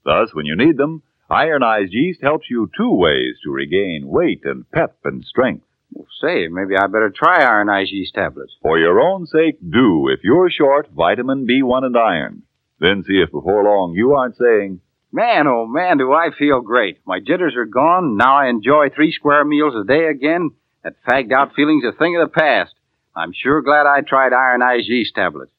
Thus, 0.03 0.33
when 0.33 0.45
you 0.45 0.55
need 0.55 0.77
them, 0.77 1.03
ironized 1.29 1.93
yeast 1.93 2.21
helps 2.21 2.49
you 2.49 2.69
two 2.77 2.93
ways 2.93 3.35
to 3.43 3.51
regain 3.51 4.07
weight 4.07 4.41
and 4.43 4.69
pep 4.71 4.97
and 5.03 5.23
strength. 5.23 5.65
Well, 5.91 6.07
say, 6.21 6.47
maybe 6.47 6.75
I 6.75 6.87
better 6.87 7.13
try 7.15 7.43
ironized 7.43 7.91
yeast 7.91 8.13
tablets. 8.15 8.55
For 8.61 8.77
your 8.77 8.99
own 8.99 9.25
sake, 9.25 9.57
do 9.61 10.09
if 10.09 10.19
you're 10.23 10.49
short 10.49 10.89
vitamin 10.91 11.47
B1 11.47 11.83
and 11.83 11.97
iron. 11.97 12.43
Then 12.79 13.03
see 13.03 13.21
if 13.21 13.31
before 13.31 13.63
long 13.63 13.93
you 13.95 14.13
aren't 14.13 14.37
saying, 14.37 14.81
Man, 15.11 15.47
oh 15.47 15.65
man, 15.65 15.97
do 15.97 16.11
I 16.13 16.29
feel 16.37 16.61
great. 16.61 16.99
My 17.05 17.19
jitters 17.19 17.55
are 17.55 17.65
gone. 17.65 18.17
Now 18.17 18.37
I 18.37 18.47
enjoy 18.47 18.89
three 18.89 19.11
square 19.11 19.45
meals 19.45 19.73
a 19.75 19.85
day 19.87 20.07
again. 20.07 20.51
That 20.83 20.95
fagged 21.07 21.31
out 21.31 21.53
feeling's 21.55 21.83
a 21.85 21.97
thing 21.97 22.15
of 22.17 22.29
the 22.29 22.33
past. 22.33 22.73
I'm 23.15 23.31
sure 23.33 23.61
glad 23.61 23.87
I 23.87 24.01
tried 24.01 24.33
ironized 24.33 24.87
yeast 24.87 25.15
tablets. 25.15 25.51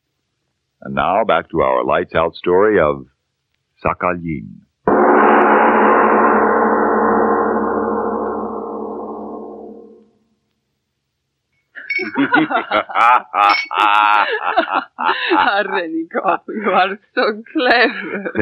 and 0.83 0.95
now 0.95 1.25
back 1.25 1.51
to 1.51 1.61
our 1.61 1.85
lights 1.85 2.15
out 2.15 2.35
story 2.37 2.79
of 2.81 3.07
Sakhalin. 3.85 4.61
Renikov, 15.67 16.41
you 16.49 16.71
are 16.71 16.99
so 17.15 17.43
clever. 17.53 18.33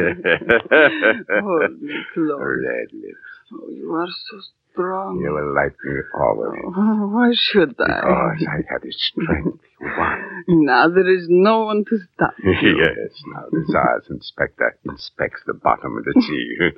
Holy 1.40 2.04
Lord. 2.16 2.64
Red 2.64 2.92
lips. 2.92 3.18
Oh, 3.52 3.68
you 3.70 3.94
are 3.94 4.08
so 4.08 4.40
strong. 4.72 5.20
You 5.20 5.32
will 5.32 5.54
like 5.54 5.76
me 5.84 6.00
always. 6.14 6.60
Oh, 6.76 7.08
why 7.08 7.30
should 7.34 7.74
I? 7.80 8.00
Because 8.00 8.46
I 8.48 8.62
have 8.72 8.82
the 8.82 8.92
strength 8.92 9.60
you 9.80 9.86
want. 9.86 10.48
Now 10.48 10.88
there 10.88 11.08
is 11.08 11.26
no 11.28 11.64
one 11.64 11.84
to 11.88 11.98
stop 12.14 12.34
you. 12.42 12.52
yes, 12.78 13.22
now 13.26 13.44
the 13.50 13.64
Tsar's 13.70 14.06
inspector 14.10 14.78
inspects 14.84 15.42
the 15.46 15.54
bottom 15.54 15.96
of 15.96 16.04
the 16.04 16.12
sea. 16.20 16.72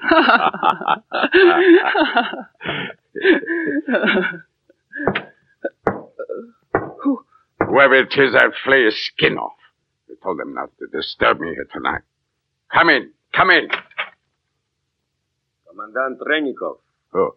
Whoever 7.68 7.96
it 8.00 8.12
is, 8.16 8.34
I'll 8.34 8.52
flay 8.64 8.84
his 8.84 8.96
skin 9.06 9.36
off. 9.36 9.52
I 10.10 10.14
told 10.22 10.38
them 10.38 10.54
not 10.54 10.70
to 10.78 10.86
disturb 10.86 11.40
me 11.40 11.48
here 11.48 11.66
tonight. 11.72 12.00
Come 12.72 12.88
in, 12.88 13.10
come 13.34 13.50
in. 13.50 13.68
Commandant 15.68 16.18
Renikov. 16.20 16.78
Who? 17.12 17.34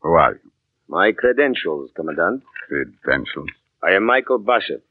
who 0.00 0.12
are 0.12 0.34
you? 0.34 0.50
My 0.88 1.12
credentials, 1.12 1.90
Commandant. 1.96 2.42
Credentials. 2.68 3.48
I 3.82 3.92
am 3.92 4.04
Michael 4.04 4.38
Bashev, 4.38 4.82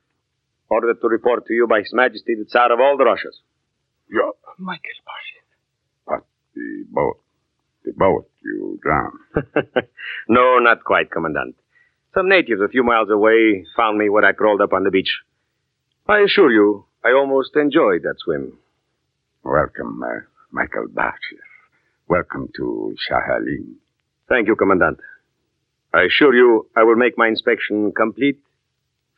ordered 0.70 1.00
to 1.01 1.08
report 1.08 1.46
to 1.48 1.53
you 1.53 1.68
by 1.68 1.80
His 1.80 1.94
Majesty 1.94 2.34
the 2.36 2.46
Tsar 2.46 2.72
of 2.74 2.80
all 2.80 2.98
the 2.98 3.06
Russias. 3.06 3.39
Yeah, 4.10 4.32
Michael 4.58 4.82
Bashev. 5.08 5.44
but 6.08 6.25
the 6.56 6.86
boat, 6.89 7.20
the 7.86 7.94
boat 7.94 8.30
you 8.44 8.80
drowned. 8.82 9.20
no, 10.27 10.58
not 10.60 10.84
quite, 10.84 11.12
Commandant. 11.12 11.56
Some 12.13 12.29
natives 12.29 12.62
a 12.63 12.67
few 12.67 12.84
miles 12.84 13.10
away 13.10 13.65
found 13.75 13.98
me 13.98 14.08
where 14.08 14.24
I 14.24 14.34
crawled 14.34 14.62
up 14.62 14.72
on 14.74 14.84
the 14.84 14.91
beach. 14.91 15.12
I 16.08 16.20
assure 16.20 16.51
you, 16.51 16.86
I 17.03 17.10
almost 17.10 17.55
enjoyed 17.55 18.03
that 18.03 18.15
swim. 18.20 18.60
Welcome, 19.43 20.03
uh, 20.03 20.20
Michael 20.51 20.88
Bashev. 20.93 21.41
Welcome 22.08 22.50
to 22.55 22.96
Sakhalin. 23.10 23.77
Thank 24.29 24.48
you, 24.48 24.55
Commandant. 24.55 25.00
I 25.91 26.03
assure 26.03 26.36
you 26.36 26.67
I 26.75 26.84
will 26.84 26.98
make 26.98 27.17
my 27.17 27.27
inspection 27.27 27.91
complete, 27.96 28.39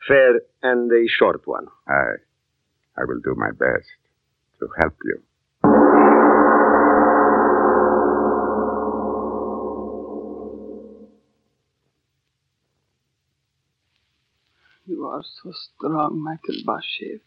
fair, 0.07 0.39
and 0.63 0.89
a 0.89 1.05
short 1.07 1.41
one. 1.45 1.67
I, 1.87 2.15
I 2.97 3.03
will 3.05 3.19
do 3.19 3.35
my 3.35 3.51
best 3.51 3.89
to 4.59 4.69
help 4.79 4.95
you. 5.03 5.21
You 14.87 15.05
are 15.07 15.23
so 15.23 15.51
strong, 15.51 16.21
Michael 16.23 16.61
Bashev. 16.63 17.19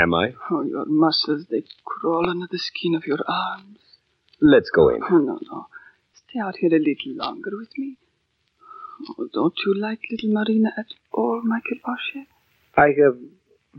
Am 0.00 0.14
I? 0.14 0.32
Oh, 0.50 0.62
your 0.62 0.86
muscles, 0.86 1.44
they 1.50 1.64
crawl 1.84 2.30
under 2.30 2.46
the 2.50 2.58
skin 2.58 2.94
of 2.94 3.06
your 3.06 3.20
arms. 3.28 3.78
Let's 4.40 4.70
go 4.70 4.88
in. 4.88 5.02
Oh, 5.02 5.18
no, 5.18 5.38
no. 5.50 5.66
Stay 6.14 6.40
out 6.40 6.56
here 6.56 6.74
a 6.74 6.78
little 6.78 7.14
longer 7.16 7.50
with 7.52 7.76
me. 7.76 7.98
Oh, 9.10 9.28
don't 9.32 9.54
you 9.66 9.74
like 9.78 10.00
little 10.10 10.30
Marina 10.30 10.70
at 10.78 10.86
all, 11.12 11.42
Michael 11.44 11.78
Bashev? 11.86 12.26
I 12.76 12.88
have 13.02 13.18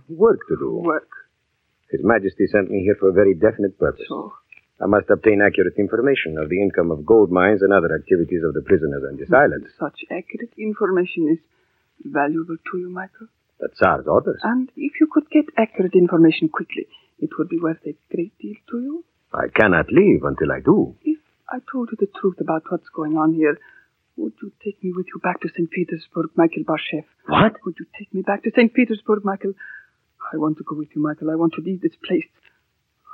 work 0.07 0.41
to 0.49 0.55
do. 0.55 0.75
Work. 0.75 1.09
His 1.89 2.01
Majesty 2.03 2.45
sent 2.47 2.69
me 2.69 2.83
here 2.83 2.95
for 2.99 3.09
a 3.09 3.13
very 3.13 3.33
definite 3.33 3.79
purpose. 3.79 4.05
So, 4.07 4.33
I 4.79 4.85
must 4.85 5.09
obtain 5.09 5.41
accurate 5.41 5.75
information 5.79 6.37
of 6.37 6.49
the 6.49 6.61
income 6.61 6.91
of 6.91 7.05
gold 7.05 7.31
mines 7.31 7.61
and 7.63 7.73
other 7.73 7.95
activities 7.95 8.43
of 8.43 8.53
the 8.53 8.61
prisoners 8.61 9.03
on 9.09 9.17
this 9.17 9.31
island. 9.33 9.65
such 9.79 10.05
accurate 10.11 10.53
information 10.57 11.29
is 11.31 11.39
valuable 12.03 12.57
to 12.71 12.77
you, 12.77 12.89
Michael. 12.89 13.27
The 13.59 13.69
Tsar's 13.75 14.07
orders. 14.07 14.41
And 14.43 14.69
if 14.75 14.93
you 14.99 15.07
could 15.11 15.29
get 15.29 15.45
accurate 15.57 15.93
information 15.93 16.49
quickly, 16.49 16.87
it 17.19 17.29
would 17.37 17.49
be 17.49 17.59
worth 17.59 17.79
a 17.85 17.95
great 18.13 18.37
deal 18.39 18.55
to 18.71 18.81
you. 18.81 19.05
I 19.33 19.47
cannot 19.53 19.87
leave 19.91 20.23
until 20.23 20.51
I 20.51 20.59
do. 20.59 20.95
If 21.03 21.19
I 21.49 21.59
told 21.71 21.89
you 21.91 21.97
the 21.99 22.11
truth 22.19 22.39
about 22.41 22.63
what's 22.69 22.89
going 22.89 23.17
on 23.17 23.33
here, 23.33 23.57
would 24.17 24.33
you 24.41 24.51
take 24.63 24.81
me 24.83 24.91
with 24.95 25.07
you 25.07 25.19
back 25.21 25.41
to 25.41 25.49
St. 25.49 25.69
Petersburg, 25.69 26.31
Michael 26.35 26.63
Bashev? 26.63 27.03
What? 27.27 27.53
Would 27.65 27.75
you 27.79 27.85
take 27.97 28.13
me 28.13 28.21
back 28.21 28.43
to 28.43 28.51
St. 28.55 28.73
Petersburg, 28.73 29.23
Michael? 29.25 29.53
I 30.33 30.37
want 30.37 30.57
to 30.57 30.63
go 30.63 30.75
with 30.75 30.89
you, 30.95 31.01
Michael. 31.01 31.31
I 31.31 31.35
want 31.35 31.53
to 31.53 31.61
leave 31.61 31.81
this 31.81 31.95
place. 32.05 32.27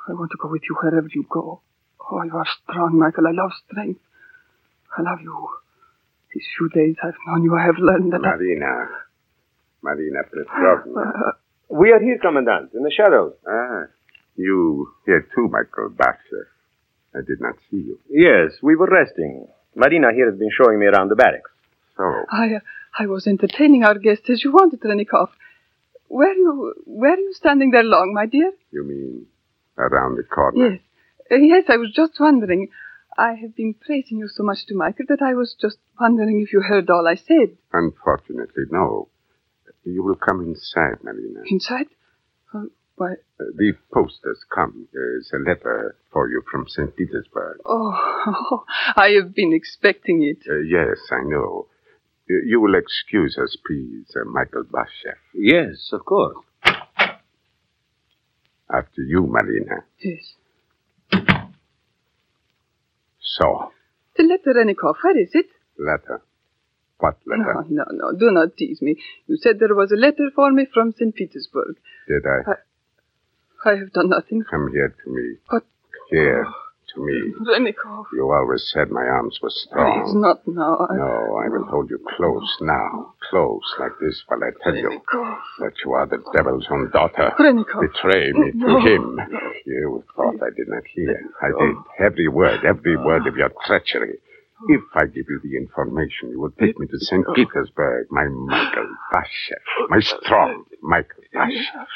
I 0.08 0.14
want 0.14 0.32
to 0.32 0.38
go 0.40 0.48
with 0.50 0.62
you 0.70 0.76
wherever 0.82 1.08
you 1.14 1.26
go. 1.30 1.62
Oh, 2.00 2.24
you 2.24 2.36
are 2.36 2.48
strong, 2.64 2.98
Michael. 2.98 3.28
I 3.28 3.32
love 3.32 3.52
strength. 3.70 4.02
I 4.98 5.02
love 5.02 5.22
you. 5.22 5.50
These 6.34 6.48
few 6.58 6.70
days 6.70 6.96
I've 7.04 7.20
known 7.28 7.44
you, 7.44 7.56
I 7.56 7.66
have 7.66 7.78
learned 7.78 8.14
that. 8.14 8.22
I- 8.24 8.36
Marina. 8.36 8.88
Marina 9.84 10.22
Petrovna. 10.24 11.02
Uh, 11.02 11.32
We 11.70 11.92
are 11.92 12.00
here, 12.00 12.18
Commandant, 12.22 12.74
in 12.74 12.84
the 12.84 12.92
shadows. 12.92 13.34
ah, 13.48 13.84
you 14.36 14.90
here 15.06 15.26
too, 15.34 15.48
Michael 15.48 15.90
Bashev. 15.90 16.48
I 17.16 17.20
did 17.28 17.40
not 17.42 17.56
see 17.70 17.78
you. 17.90 17.98
Yes, 18.10 18.52
we 18.62 18.76
were 18.76 18.88
resting. 18.88 19.48
Marina 19.76 20.12
here 20.14 20.30
has 20.30 20.38
been 20.40 20.52
showing 20.60 20.80
me 20.80 20.86
around 20.88 21.10
the 21.10 21.16
barracks. 21.16 21.50
So, 21.98 22.04
I, 22.30 22.56
uh, 22.56 22.60
I 22.98 23.08
was 23.08 23.26
entertaining 23.28 23.84
our 23.84 23.98
guests 23.98 24.30
as 24.30 24.44
you 24.44 24.52
wanted, 24.52 24.82
Renikov. 24.82 25.30
Were 26.10 26.34
you, 26.34 26.74
were 26.86 27.18
you 27.18 27.34
standing 27.34 27.72
there 27.72 27.84
long, 27.84 28.14
my 28.14 28.26
dear? 28.26 28.52
you 28.72 28.84
mean 28.84 29.26
around 29.78 30.16
the 30.18 30.24
corner? 30.24 30.58
Yes. 30.72 30.80
Uh, 31.32 31.36
yes, 31.36 31.66
I 31.70 31.78
was 31.78 31.92
just 31.94 32.20
wondering. 32.20 32.68
I 33.18 33.34
have 33.34 33.56
been 33.56 33.74
praising 33.74 34.20
you 34.20 34.28
so 34.28 34.44
much 34.44 34.66
to 34.68 34.76
Michael 34.76 35.06
that 35.10 35.22
I 35.22 35.34
was 35.34 35.56
just 35.60 35.78
wondering 36.00 36.42
if 36.42 36.54
you 36.54 36.62
heard 36.62 36.90
all 36.90 37.08
I 37.08 37.16
said. 37.16 37.58
Unfortunately, 37.74 38.64
no. 38.72 39.10
You 39.84 40.04
will 40.04 40.16
come 40.16 40.42
inside, 40.42 41.04
Marina. 41.04 41.42
Inside? 41.50 41.88
Uh, 42.54 42.66
why? 42.96 43.14
Uh, 43.40 43.46
the 43.56 43.74
post 43.94 44.20
has 44.26 44.38
come. 44.54 44.88
There's 44.94 45.32
a 45.34 45.38
letter 45.38 45.96
for 46.12 46.30
you 46.30 46.44
from 46.52 46.68
St. 46.68 46.96
Petersburg. 46.96 47.58
Oh, 47.66 48.64
I 48.96 49.10
have 49.20 49.34
been 49.34 49.54
expecting 49.54 50.24
it. 50.24 50.48
Uh, 50.50 50.60
yes, 50.60 50.98
I 51.12 51.24
know. 51.24 51.68
You, 52.28 52.44
you 52.46 52.62
will 52.62 52.76
excuse 52.76 53.38
us, 53.42 53.58
please, 53.66 54.06
uh, 54.16 54.30
Michael 54.30 54.64
Bashev. 54.64 55.18
Yes, 55.34 55.90
of 55.92 56.06
course. 56.06 56.38
After 58.74 59.02
you, 59.02 59.28
Marina. 59.28 59.84
Yes. 60.00 60.36
So, 63.38 63.72
The 64.18 64.24
letter, 64.24 64.54
Renikov, 64.60 64.96
where 65.04 65.18
is 65.22 65.30
it? 65.34 65.48
letter. 65.78 66.22
What 67.00 67.18
letter? 67.26 67.66
No, 67.70 67.84
no, 67.84 67.84
no, 67.92 68.18
do 68.18 68.30
not 68.32 68.56
tease 68.58 68.82
me. 68.82 68.96
You 69.28 69.38
said 69.38 69.58
there 69.60 69.74
was 69.74 69.92
a 69.92 69.96
letter 69.96 70.30
for 70.36 70.52
me 70.52 70.68
from 70.72 70.92
St. 70.92 71.16
Petersburg. 71.16 71.78
Did 72.08 72.24
I? 72.28 73.70
I 73.70 73.76
have 73.78 73.92
done 73.94 74.10
nothing. 74.10 74.44
Come 74.50 74.70
here 74.72 74.90
to 75.04 75.10
me. 75.12 75.38
But, 75.50 75.64
Here, 76.12 76.46
oh. 76.46 76.54
To 76.96 77.06
me. 77.06 77.34
You 78.14 78.32
always 78.32 78.70
said 78.74 78.90
my 78.92 79.04
arms 79.06 79.40
were 79.42 79.50
please, 79.50 79.68
strong. 79.70 80.22
not 80.22 80.48
now. 80.48 80.88
I- 80.90 80.96
No, 80.98 81.38
I 81.44 81.48
will 81.50 81.66
hold 81.66 81.90
you 81.90 82.00
close 82.18 82.58
now. 82.62 83.14
Close 83.30 83.62
like 83.80 83.92
this 84.02 84.22
while 84.28 84.44
I 84.44 84.52
tell 84.64 84.76
you 84.76 85.02
that 85.60 85.74
you 85.86 85.94
are 85.94 86.06
the 86.06 86.18
devil's 86.34 86.68
own 86.70 86.90
daughter. 86.92 87.32
Renikov. 87.40 87.82
Betray 87.92 88.32
me 88.34 88.52
to 88.52 88.58
No, 88.58 88.80
him. 88.82 89.16
no. 89.16 89.40
You 89.66 90.04
thought 90.16 90.36
I 90.42 90.50
did 90.56 90.68
not 90.68 90.84
hear. 90.94 91.22
I 91.42 91.48
did. 91.48 91.76
Every 92.00 92.28
word, 92.28 92.66
every 92.66 92.98
word 92.98 93.28
of 93.28 93.36
your 93.36 93.52
treachery. 93.66 94.18
If 94.70 94.82
I 94.96 95.06
give 95.06 95.26
you 95.30 95.40
the 95.44 95.58
information, 95.58 96.30
you 96.30 96.40
will 96.40 96.52
take 96.60 96.78
me 96.80 96.88
to 96.88 97.00
St. 97.00 97.26
Petersburg, 97.36 98.08
my 98.12 98.26
Michael 98.26 98.90
Bashev. 99.14 99.90
My 99.90 100.00
strong 100.00 100.66
Michael 100.82 101.24
Bashev. 101.34 101.88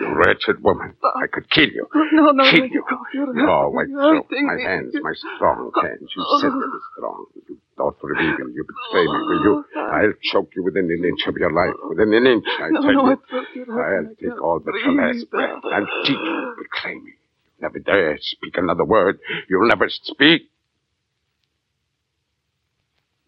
You 0.00 0.14
wretched 0.14 0.62
woman. 0.62 0.94
I 1.04 1.26
could 1.32 1.50
kill 1.50 1.68
you. 1.68 1.86
No, 2.12 2.30
no, 2.30 2.44
Kill 2.50 2.62
Renikov, 2.62 3.04
you. 3.12 3.46
Oh, 3.48 3.72
my 3.74 3.84
you're 3.88 4.00
throat, 4.00 4.26
my 4.30 4.60
hands, 4.62 4.94
my 5.02 5.12
strong 5.36 5.70
hands. 5.82 6.10
You 6.16 6.24
said 6.40 6.50
they 6.50 6.56
were 6.56 6.80
strong. 6.96 7.26
You 7.48 7.58
daughter 7.76 8.12
of 8.12 8.18
evil. 8.20 8.50
You 8.54 8.64
betray 8.64 9.04
me, 9.04 9.18
will 9.28 9.42
you? 9.42 9.64
I'll 9.76 10.12
choke 10.32 10.50
you 10.56 10.62
within 10.64 10.84
an 10.84 11.04
inch 11.04 11.26
of 11.26 11.36
your 11.36 11.52
life. 11.52 11.74
Within 11.88 12.14
an 12.14 12.26
inch, 12.26 12.44
I 12.46 12.68
No, 12.70 12.80
tell 12.82 12.92
no, 12.92 13.10
you. 13.10 13.18
your 13.54 13.84
I'll 13.84 14.14
take 14.14 14.42
all 14.42 14.60
but 14.64 14.74
your 14.74 14.92
last 14.94 15.30
breath. 15.30 15.60
I'll 15.64 15.86
teach 16.04 16.10
you 16.10 16.16
to 16.16 16.54
betray 16.62 16.94
me. 16.94 17.12
Never 17.60 17.78
dare 17.78 18.18
speak 18.20 18.56
another 18.56 18.84
word. 18.84 19.18
You'll 19.48 19.68
never 19.68 19.88
speak. 19.88 20.50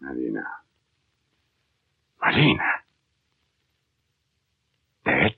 Marina. 0.00 0.44
Marina. 2.22 2.62
Dead? 5.04 5.34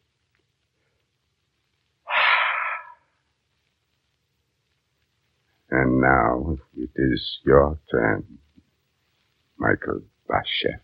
And 5.71 6.01
now 6.01 6.57
it 6.77 6.91
is 6.97 7.39
your 7.45 7.79
turn, 7.91 8.25
Michael 9.59 10.01
Bashev. 10.29 10.81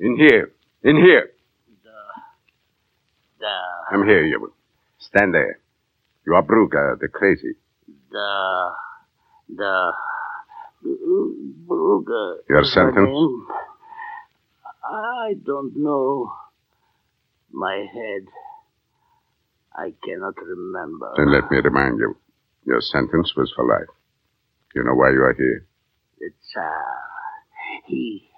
In 0.00 0.16
here. 0.16 0.52
In 0.84 0.96
here. 0.96 1.30
Come 3.90 4.06
here, 4.06 4.24
you. 4.24 4.52
Stand 4.98 5.34
there. 5.34 5.58
You 6.26 6.34
are 6.34 6.42
Bruga, 6.42 6.98
the 7.00 7.08
crazy. 7.08 7.54
the, 8.10 8.70
the, 9.56 9.92
Bruga. 11.66 12.36
Your 12.48 12.64
sentence? 12.64 13.08
name? 13.08 13.46
I 14.84 15.34
don't 15.44 15.76
know. 15.76 16.32
My 17.52 17.86
head. 17.92 18.26
I 19.74 19.94
cannot 20.04 20.34
remember. 20.36 21.12
Then 21.16 21.32
let 21.32 21.50
me 21.50 21.58
remind 21.58 21.98
you. 21.98 22.16
Your 22.66 22.80
sentence 22.80 23.32
was 23.36 23.52
for 23.56 23.64
life. 23.66 23.88
You 24.74 24.84
know 24.84 24.94
why 24.94 25.10
you 25.10 25.22
are 25.22 25.34
here? 25.34 25.66
The 26.18 26.30
Tsar. 26.52 26.64
Uh, 26.64 27.80
he, 27.86 28.28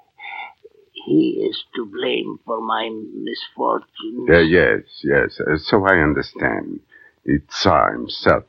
he 1.06 1.46
is 1.48 1.64
to 1.76 1.86
blame 1.86 2.38
for 2.44 2.60
my 2.60 2.90
misfortunes. 2.90 4.28
Uh, 4.28 4.38
yes, 4.38 4.80
yes. 5.02 5.40
Uh, 5.40 5.56
so 5.58 5.84
I 5.86 5.98
understand. 5.98 6.80
The 7.24 7.40
Tsar 7.48 7.92
himself. 7.92 8.44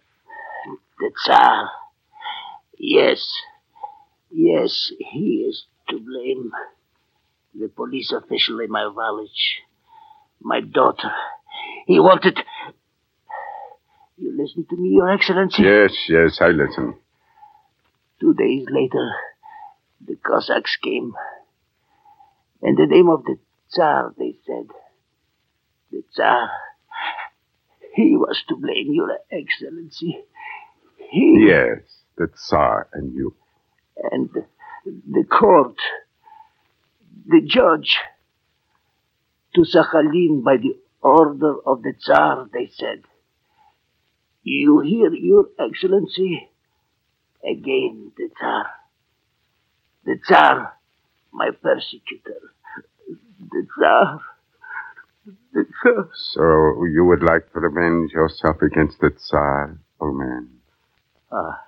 The 0.99 1.11
Tsar. 1.25 1.69
Yes. 2.77 3.27
Yes, 4.31 4.91
he 5.11 5.45
is 5.47 5.65
to 5.89 5.99
blame. 5.99 6.51
The 7.53 7.67
police 7.67 8.11
official 8.11 8.59
in 8.61 8.71
my 8.71 8.83
village. 8.83 9.61
My 10.41 10.61
daughter. 10.61 11.11
He 11.85 11.99
wanted. 11.99 12.39
You 14.17 14.35
listen 14.37 14.65
to 14.69 14.77
me, 14.77 14.89
Your 14.89 15.11
Excellency? 15.11 15.63
Yes, 15.63 15.93
yes, 16.07 16.37
I 16.39 16.47
listen. 16.47 16.95
Two 18.19 18.33
days 18.33 18.65
later, 18.69 19.11
the 20.05 20.15
Cossacks 20.15 20.77
came. 20.77 21.13
In 22.63 22.75
the 22.75 22.85
name 22.85 23.09
of 23.09 23.23
the 23.23 23.37
Tsar, 23.69 24.13
they 24.17 24.35
said. 24.45 24.67
The 25.91 26.03
Tsar. 26.13 26.49
He 27.95 28.15
was 28.15 28.41
to 28.47 28.55
blame, 28.55 28.93
Your 28.93 29.17
Excellency. 29.31 30.23
He. 31.09 31.47
Yes, 31.47 31.81
the 32.17 32.27
Tsar 32.27 32.87
and 32.93 33.13
you. 33.13 33.35
And 34.11 34.29
the, 34.85 35.23
court. 35.23 35.75
The 37.27 37.41
judge. 37.45 37.97
To 39.55 39.61
Sakhalin 39.61 40.43
by 40.43 40.57
the 40.57 40.77
order 41.01 41.55
of 41.65 41.81
the 41.81 41.93
Tsar, 41.99 42.47
they 42.53 42.69
said. 42.73 43.01
You 44.43 44.79
hear, 44.79 45.11
Your 45.13 45.47
Excellency? 45.59 46.49
Again, 47.43 48.11
the 48.15 48.29
Tsar. 48.39 48.67
The 50.05 50.15
Tsar, 50.25 50.73
my 51.33 51.49
persecutor. 51.51 52.53
The 53.51 53.67
Tsar. 53.77 54.21
The 55.53 55.65
Tsar. 55.65 56.09
So 56.33 56.85
you 56.85 57.05
would 57.05 57.23
like 57.23 57.51
to 57.53 57.59
revenge 57.59 58.11
yourself 58.11 58.57
against 58.61 58.99
the 58.99 59.11
Tsar, 59.11 59.79
old 59.99 60.17
man? 60.17 60.49
Ah, 61.31 61.61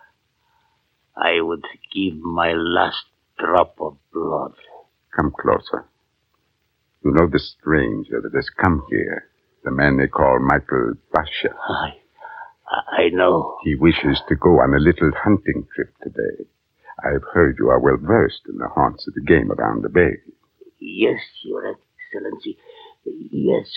I 1.15 1.41
would 1.41 1.65
give 1.93 2.15
my 2.15 2.53
last 2.53 3.05
drop 3.37 3.75
of 3.79 3.97
blood. 4.13 4.53
Come 5.15 5.31
closer. 5.39 5.85
You 7.03 7.11
know 7.11 7.27
the 7.27 7.39
stranger 7.39 8.21
that 8.21 8.33
has 8.35 8.49
come 8.49 8.83
here, 8.89 9.25
the 9.63 9.71
man 9.71 9.97
they 9.97 10.07
call 10.07 10.39
Michael 10.39 10.93
Basha. 11.13 11.55
I, 11.69 11.91
I 13.03 13.09
know. 13.09 13.57
He 13.63 13.75
wishes 13.75 14.21
to 14.29 14.35
go 14.35 14.61
on 14.61 14.73
a 14.73 14.79
little 14.79 15.11
hunting 15.15 15.67
trip 15.75 15.93
today. 16.01 16.45
I've 17.01 17.23
heard 17.33 17.57
you 17.59 17.69
are 17.69 17.79
well 17.79 17.97
versed 17.99 18.41
in 18.47 18.57
the 18.57 18.67
haunts 18.67 19.07
of 19.07 19.13
the 19.13 19.21
game 19.21 19.51
around 19.51 19.83
the 19.83 19.89
bay. 19.89 20.17
Yes, 20.79 21.21
Your 21.43 21.65
Excellency. 21.65 22.57
Yes. 23.05 23.67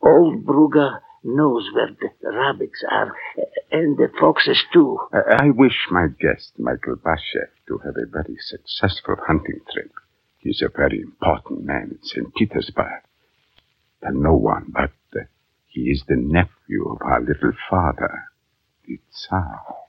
Old 0.00 0.44
Bruga 0.44 1.00
knows 1.22 1.68
where 1.72 1.90
the 1.90 2.30
rabbits 2.30 2.84
are, 2.90 3.16
and 3.72 3.96
the 3.96 4.08
foxes 4.20 4.62
too. 4.72 4.98
I, 5.12 5.46
I 5.46 5.50
wish 5.50 5.88
my 5.90 6.08
guest, 6.20 6.52
Michael 6.58 6.96
Bashev, 6.96 7.48
to 7.68 7.78
have 7.78 7.96
a 7.96 8.06
very 8.06 8.36
successful 8.40 9.16
hunting 9.26 9.60
trip. 9.72 9.92
He's 10.38 10.62
a 10.62 10.68
very 10.68 11.00
important 11.00 11.64
man 11.64 11.92
in 11.92 11.98
St. 12.02 12.34
Petersburg. 12.34 13.02
And 14.02 14.20
no 14.20 14.34
one 14.34 14.66
but 14.68 14.92
uh, 15.18 15.24
he 15.66 15.90
is 15.90 16.02
the 16.06 16.16
nephew 16.16 16.86
of 16.90 16.98
our 17.00 17.20
little 17.20 17.52
father, 17.70 18.24
the 18.86 18.98
Tsar. 19.10 19.83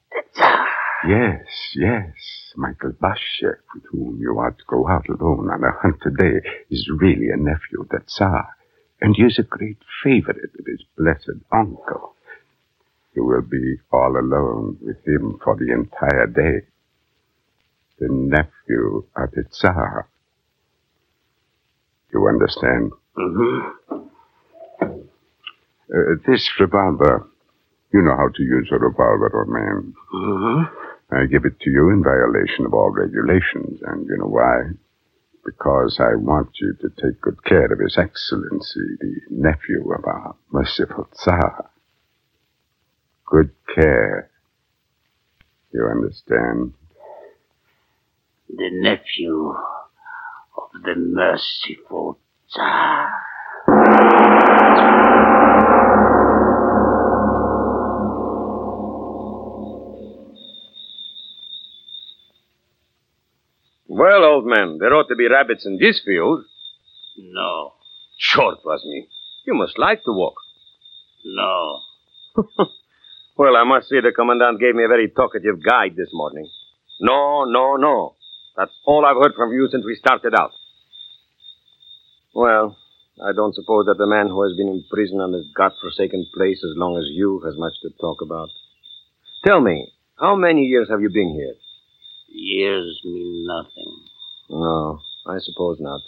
Yes, 1.07 1.45
yes. 1.75 2.13
Michael 2.55 2.91
Bashev, 2.91 3.57
with 3.73 3.83
whom 3.91 4.17
you 4.19 4.37
are 4.39 4.51
to 4.51 4.63
go 4.67 4.87
out 4.87 5.07
alone 5.09 5.49
on 5.51 5.63
a 5.63 5.71
hunt 5.71 5.97
today, 6.01 6.41
is 6.71 6.89
really 6.99 7.29
a 7.29 7.37
nephew 7.37 7.81
of 7.81 7.89
the 7.89 7.99
Tsar. 8.07 8.47
And 9.01 9.15
he 9.15 9.23
is 9.23 9.37
a 9.37 9.43
great 9.43 9.77
favorite 10.03 10.51
of 10.57 10.65
his 10.65 10.83
blessed 10.97 11.41
uncle. 11.51 12.15
You 13.13 13.25
will 13.25 13.41
be 13.41 13.77
all 13.91 14.17
alone 14.17 14.77
with 14.81 15.05
him 15.05 15.39
for 15.43 15.55
the 15.55 15.71
entire 15.71 16.27
day. 16.27 16.65
The 17.99 18.07
nephew 18.09 19.05
of 19.15 19.31
the 19.31 19.43
Tsar. 19.51 20.07
You 22.13 22.27
understand? 22.27 22.91
Mm-hmm. 23.17 23.97
Uh, 25.93 26.15
this 26.25 26.49
revolver, 26.59 27.27
you 27.93 28.01
know 28.01 28.15
how 28.15 28.29
to 28.33 28.43
use 28.43 28.69
a 28.71 28.79
revolver, 28.79 29.31
old 29.37 29.49
man. 29.49 29.93
Mm-hmm. 30.13 30.94
I 31.11 31.25
give 31.25 31.45
it 31.45 31.59
to 31.61 31.69
you 31.69 31.89
in 31.89 32.03
violation 32.03 32.65
of 32.65 32.73
all 32.73 32.89
regulations, 32.89 33.79
and 33.85 34.07
you 34.07 34.17
know 34.17 34.27
why? 34.27 34.61
Because 35.45 35.97
I 35.99 36.15
want 36.15 36.49
you 36.59 36.73
to 36.81 36.89
take 36.89 37.21
good 37.21 37.43
care 37.43 37.71
of 37.71 37.79
His 37.79 37.97
Excellency, 37.97 38.97
the 38.99 39.21
nephew 39.29 39.93
of 39.93 40.03
our 40.05 40.35
merciful 40.51 41.07
Tsar. 41.13 41.69
Good 43.27 43.51
care. 43.75 44.31
You 45.71 45.85
understand? 45.85 46.73
The 48.49 48.69
nephew 48.71 49.53
of 50.57 50.81
the 50.83 50.95
merciful 50.95 52.17
Tsar. 52.49 53.24
Well, 64.15 64.31
old 64.31 64.45
man, 64.45 64.77
there 64.79 64.93
ought 64.95 65.09
to 65.09 65.15
be 65.15 65.27
rabbits 65.27 65.65
in 65.65 65.77
this 65.77 66.01
field. 66.05 66.45
No, 67.17 67.73
Short 68.17 68.59
was 68.63 68.81
me. 68.85 69.09
You 69.45 69.55
must 69.55 69.77
like 69.77 70.05
to 70.05 70.11
walk. 70.13 70.35
no. 71.25 71.79
Well, 73.37 73.57
I 73.57 73.65
must 73.65 73.89
say 73.89 73.99
the 73.99 74.13
commandant 74.15 74.61
gave 74.61 74.73
me 74.73 74.85
a 74.85 74.87
very 74.87 75.09
talkative 75.09 75.61
guide 75.61 75.97
this 75.97 76.07
morning. 76.13 76.47
No, 77.01 77.43
no, 77.43 77.75
no. 77.75 78.15
That's 78.55 78.71
all 78.85 79.05
I've 79.05 79.21
heard 79.21 79.35
from 79.35 79.51
you 79.51 79.67
since 79.69 79.83
we 79.85 79.95
started 79.95 80.33
out. 80.33 80.51
Well, 82.33 82.77
I 83.21 83.33
don't 83.33 83.53
suppose 83.53 83.87
that 83.87 83.97
the 83.97 84.07
man 84.07 84.27
who 84.27 84.41
has 84.43 84.55
been 84.55 84.69
in 84.69 84.85
prison 84.89 85.19
on 85.19 85.33
this 85.33 85.43
godforsaken 85.57 86.27
place 86.33 86.63
as 86.63 86.77
long 86.77 86.95
as 86.97 87.03
you 87.11 87.41
has 87.43 87.57
much 87.57 87.73
to 87.81 87.89
talk 87.99 88.21
about. 88.21 88.47
Tell 89.45 89.59
me, 89.59 89.91
how 90.17 90.37
many 90.37 90.61
years 90.61 90.87
have 90.89 91.01
you 91.01 91.09
been 91.09 91.33
here? 91.35 91.55
Years 92.27 93.01
mean 93.03 93.45
nothing. 93.47 94.03
No, 94.49 94.99
I 95.27 95.37
suppose 95.39 95.77
not. 95.79 96.01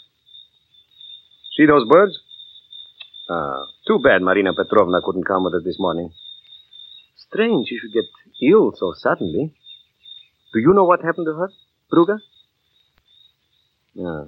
See 1.55 1.65
those 1.65 1.87
birds? 1.89 2.17
Ah, 3.29 3.65
too 3.87 3.99
bad 4.03 4.21
Marina 4.21 4.53
Petrovna 4.53 5.01
couldn't 5.03 5.25
come 5.25 5.43
with 5.43 5.55
us 5.55 5.63
this 5.63 5.79
morning. 5.79 6.11
Strange 7.15 7.67
she 7.67 7.77
should 7.77 7.93
get 7.93 8.05
ill 8.41 8.71
so 8.75 8.93
suddenly. 8.95 9.53
Do 10.53 10.59
you 10.59 10.73
know 10.73 10.85
what 10.85 11.03
happened 11.03 11.25
to 11.27 11.33
her, 11.33 11.49
Bruga? 11.91 12.19
Yeah, 13.93 14.25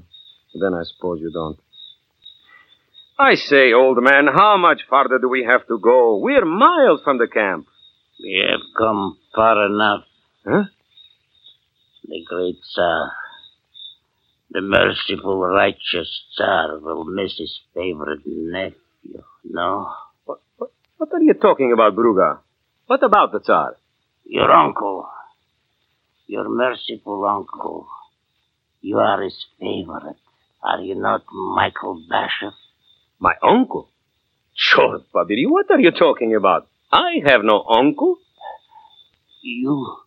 then 0.60 0.74
I 0.74 0.84
suppose 0.84 1.20
you 1.22 1.32
don't. 1.32 1.60
I 3.18 3.36
say, 3.36 3.74
old 3.74 4.02
man, 4.02 4.28
how 4.34 4.58
much 4.58 4.82
farther 4.90 5.20
do 5.20 5.30
we 5.30 5.44
have 5.44 5.68
to 5.68 5.78
go? 5.78 6.20
We're 6.20 6.46
miles 6.46 7.02
from 7.04 7.18
the 7.18 7.28
camp. 7.28 7.68
We 8.22 8.46
have 8.50 8.62
come 8.78 9.18
far 9.36 9.66
enough. 9.66 10.04
Huh? 10.46 10.64
The 12.10 12.26
great 12.28 12.58
Tsar, 12.64 13.12
the 14.50 14.62
merciful, 14.62 15.38
righteous 15.42 16.10
Tsar 16.34 16.80
will 16.80 17.06
miss 17.06 17.38
his 17.38 17.60
favorite 17.76 18.22
nephew. 18.26 19.22
No? 19.44 19.94
What, 20.26 20.40
what, 20.58 20.72
what 20.98 21.10
are 21.14 21.22
you 21.22 21.36
talking 21.36 21.72
about, 21.72 21.96
Bruga? 21.96 22.40
What 22.88 23.04
about 23.04 23.32
the 23.32 23.42
Tsar? 23.42 23.78
Your 24.26 24.52
uncle. 24.52 25.08
Your 26.26 26.50
merciful 26.50 27.24
uncle. 27.26 27.88
You 28.82 28.98
are 28.98 29.22
his 29.22 29.46
favorite. 29.60 30.18
Are 30.64 30.82
you 30.82 30.96
not 30.96 31.22
Michael 31.32 32.04
Bashev? 32.12 32.54
My 33.20 33.36
uncle? 33.44 33.92
Short, 34.56 35.04
Babiri, 35.14 35.46
what 35.48 35.70
are 35.70 35.80
you 35.80 35.92
talking 35.92 36.34
about? 36.36 36.68
I 36.92 37.22
have 37.28 37.42
no 37.44 37.64
uncle. 37.64 38.18
You. 39.44 39.98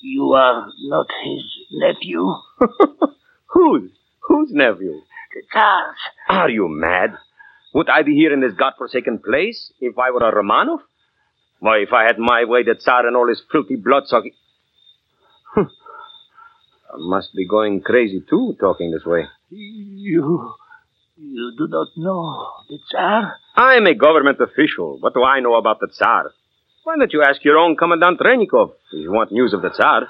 You 0.00 0.32
are 0.32 0.70
not 0.78 1.06
his 1.24 1.44
nephew? 1.70 2.26
Whose? 3.46 3.90
Whose 4.28 4.50
nephew? 4.52 5.00
The 5.34 5.42
Tsar's. 5.50 5.96
Are 6.28 6.50
you 6.50 6.68
mad? 6.68 7.16
Would 7.74 7.88
I 7.88 8.02
be 8.02 8.14
here 8.14 8.32
in 8.32 8.40
this 8.40 8.54
godforsaken 8.54 9.18
place 9.18 9.72
if 9.80 9.98
I 9.98 10.10
were 10.10 10.26
a 10.26 10.32
Romanov? 10.32 10.78
Why, 11.58 11.78
if 11.78 11.92
I 11.92 12.04
had 12.04 12.18
my 12.18 12.44
way, 12.44 12.62
the 12.62 12.74
Tsar 12.74 13.06
and 13.06 13.16
all 13.16 13.28
his 13.28 13.42
filthy 13.50 13.76
blood-sucking... 13.76 14.32
I 15.56 15.64
must 16.96 17.34
be 17.34 17.46
going 17.46 17.80
crazy, 17.80 18.22
too, 18.28 18.56
talking 18.60 18.90
this 18.90 19.04
way. 19.04 19.24
You. 19.50 20.52
You 21.16 21.52
do 21.56 21.66
not 21.68 21.88
know 21.96 22.52
the 22.68 22.78
Tsar? 22.90 23.36
I'm 23.56 23.86
a 23.86 23.94
government 23.94 24.38
official. 24.40 24.98
What 25.00 25.14
do 25.14 25.22
I 25.22 25.40
know 25.40 25.54
about 25.56 25.80
the 25.80 25.88
Tsar? 25.88 26.32
Why 26.86 26.94
don't 26.96 27.12
you 27.12 27.24
ask 27.28 27.44
your 27.44 27.58
own 27.58 27.74
Commandant 27.74 28.20
Renikov 28.20 28.70
if 28.92 29.02
you 29.02 29.10
want 29.10 29.32
news 29.32 29.52
of 29.52 29.60
the 29.60 29.70
Tsar? 29.70 30.06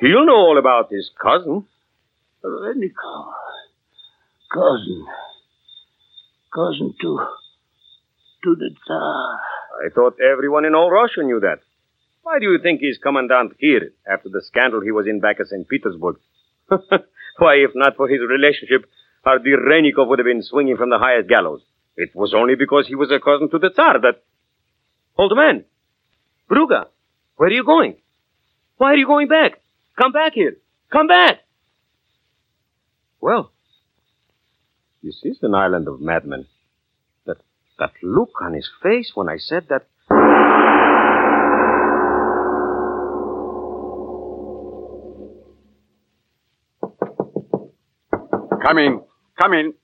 He'll 0.00 0.24
know 0.24 0.48
all 0.48 0.56
about 0.58 0.90
his 0.90 1.10
cousin. 1.22 1.66
Renikov. 2.42 3.34
Cousin. 4.50 5.04
Cousin 6.54 6.94
to. 7.02 7.20
to 8.44 8.56
the 8.56 8.70
Tsar. 8.86 9.40
I 9.84 9.90
thought 9.94 10.16
everyone 10.18 10.64
in 10.64 10.74
all 10.74 10.90
Russia 10.90 11.22
knew 11.22 11.38
that. 11.40 11.58
Why 12.22 12.38
do 12.38 12.46
you 12.46 12.60
think 12.62 12.80
he's 12.80 12.96
commandant 12.96 13.52
here 13.58 13.92
after 14.10 14.30
the 14.30 14.40
scandal 14.40 14.80
he 14.80 14.92
was 14.92 15.06
in 15.06 15.20
back 15.20 15.38
at 15.38 15.48
St. 15.48 15.68
Petersburg? 15.68 16.16
Why, 16.70 17.56
if 17.56 17.72
not 17.74 17.94
for 17.98 18.08
his 18.08 18.20
relationship, 18.26 18.88
our 19.26 19.38
dear 19.38 19.58
Renikov 19.58 20.08
would 20.08 20.20
have 20.20 20.24
been 20.24 20.42
swinging 20.42 20.78
from 20.78 20.88
the 20.88 20.98
highest 20.98 21.28
gallows. 21.28 21.60
It 21.94 22.16
was 22.16 22.32
only 22.32 22.54
because 22.54 22.86
he 22.88 22.94
was 22.94 23.12
a 23.12 23.20
cousin 23.20 23.50
to 23.50 23.58
the 23.58 23.68
Tsar 23.68 24.00
that. 24.00 24.22
Old 25.18 25.32
man, 25.34 25.64
Bruga, 26.50 26.86
where 27.36 27.48
are 27.48 27.52
you 27.52 27.64
going? 27.64 27.96
Why 28.76 28.92
are 28.92 28.96
you 28.96 29.06
going 29.06 29.28
back? 29.28 29.60
Come 30.00 30.12
back 30.12 30.32
here. 30.34 30.56
Come 30.92 31.08
back. 31.08 31.40
Well, 33.20 33.52
this 35.02 35.20
is 35.24 35.38
an 35.42 35.54
island 35.54 35.88
of 35.88 36.00
madmen. 36.00 36.46
That 37.24 37.38
that 37.78 37.92
look 38.02 38.30
on 38.40 38.54
his 38.54 38.68
face 38.82 39.12
when 39.14 39.28
I 39.28 39.38
said 39.38 39.66
that. 39.70 39.86
Come 48.64 48.78
in. 48.78 49.00
Come 49.40 49.52
in. 49.52 49.74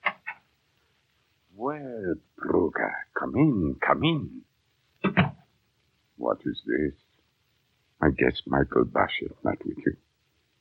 Well, 1.54 2.14
Bruga, 2.38 2.90
come 3.18 3.34
in, 3.36 3.76
come 3.86 4.02
in. 4.02 4.41
What 6.32 6.40
is 6.46 6.62
this? 6.64 6.94
I 8.00 8.08
guess 8.08 8.40
Michael 8.46 8.84
is 8.84 9.30
not 9.44 9.58
with 9.66 9.76
you. 9.84 9.96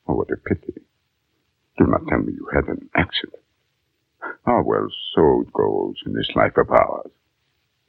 Oh, 0.05 0.15
what 0.15 0.27
a 0.29 0.35
pity. 0.35 0.81
Do 1.77 1.85
not 1.87 2.01
tell 2.09 2.19
me 2.19 2.33
you 2.33 2.45
had 2.53 2.65
an 2.65 2.89
accident. 2.93 3.41
Oh, 4.45 4.63
well, 4.65 4.89
so 5.15 5.43
it 5.47 5.53
goes 5.53 5.95
in 6.05 6.11
this 6.11 6.29
life 6.35 6.57
of 6.57 6.69
ours. 6.71 7.11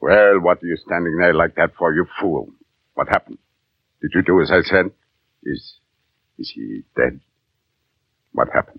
Well, 0.01 0.39
what 0.39 0.63
are 0.63 0.67
you 0.67 0.77
standing 0.77 1.17
there 1.17 1.35
like 1.35 1.57
that 1.57 1.75
for, 1.77 1.93
you 1.93 2.07
fool? 2.21 2.51
What 2.95 3.09
happened? 3.09 3.39
Did 4.01 4.13
you 4.15 4.23
do 4.23 4.41
as 4.41 4.53
I 4.53 4.63
said? 4.63 4.93
Is, 5.43 5.75
is 6.39 6.53
he 6.55 6.83
dead? 6.97 7.19
What 8.31 8.47
happened? 8.55 8.79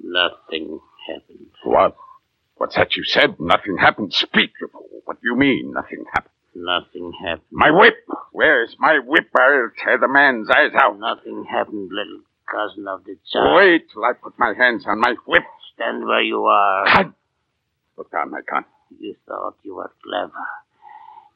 Nothing 0.00 0.78
happened. 1.08 1.50
What? 1.64 1.96
What's 2.54 2.76
that 2.76 2.94
you 2.94 3.02
said? 3.02 3.40
Nothing 3.40 3.78
happened. 3.78 4.12
Speak, 4.12 4.52
you 4.60 4.68
fool. 4.68 5.02
What 5.06 5.20
do 5.20 5.28
you 5.28 5.36
mean, 5.36 5.72
nothing 5.74 6.04
happened? 6.12 6.33
Nothing 6.54 7.12
happened. 7.20 7.42
My 7.50 7.70
whip! 7.70 7.94
Where's 8.32 8.74
my 8.78 8.98
whip? 9.04 9.28
I'll 9.36 9.70
tear 9.82 9.98
the 9.98 10.08
man's 10.08 10.48
eyes 10.50 10.72
out. 10.74 10.98
Nothing 10.98 11.44
happened, 11.50 11.90
little 11.92 12.20
cousin 12.50 12.86
of 12.88 13.04
the 13.04 13.16
Tsar. 13.26 13.56
Wait 13.56 13.90
till 13.92 14.04
I 14.04 14.12
put 14.12 14.38
my 14.38 14.54
hands 14.56 14.84
on 14.86 15.00
my 15.00 15.14
whip. 15.26 15.42
Stand 15.74 16.06
where 16.06 16.22
you 16.22 16.44
are. 16.44 16.84
God! 16.86 17.14
Put 17.96 18.10
down 18.10 18.30
my 18.30 18.40
gun. 18.48 18.64
You 19.00 19.16
thought 19.26 19.56
you 19.62 19.74
were 19.74 19.92
clever. 20.02 20.32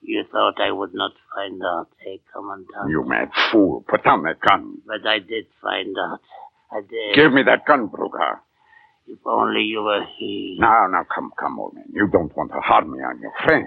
You 0.02 0.24
thought 0.30 0.60
I 0.60 0.70
would 0.70 0.94
not 0.94 1.12
find 1.34 1.60
out, 1.62 1.88
eh, 2.06 2.18
Commandant? 2.32 2.88
You 2.88 3.04
mad 3.04 3.30
fool. 3.50 3.84
Put 3.88 4.04
down 4.04 4.22
that 4.22 4.40
gun. 4.40 4.78
But 4.86 5.06
I 5.06 5.18
did 5.18 5.46
find 5.60 5.96
out. 5.98 6.20
I 6.70 6.80
did. 6.80 7.14
Give 7.16 7.32
me 7.32 7.42
that 7.42 7.66
gun, 7.66 7.88
Bruga. 7.88 8.38
If 9.08 9.18
only 9.26 9.62
you 9.62 9.82
were 9.82 10.04
here. 10.18 10.56
Now, 10.60 10.86
now, 10.86 11.04
come, 11.12 11.32
come, 11.38 11.58
old 11.58 11.74
man. 11.74 11.86
You 11.92 12.06
don't 12.06 12.34
want 12.36 12.52
to 12.52 12.60
harm 12.60 12.92
me 12.92 12.98
on 12.98 13.20
your 13.20 13.32
friend. 13.44 13.66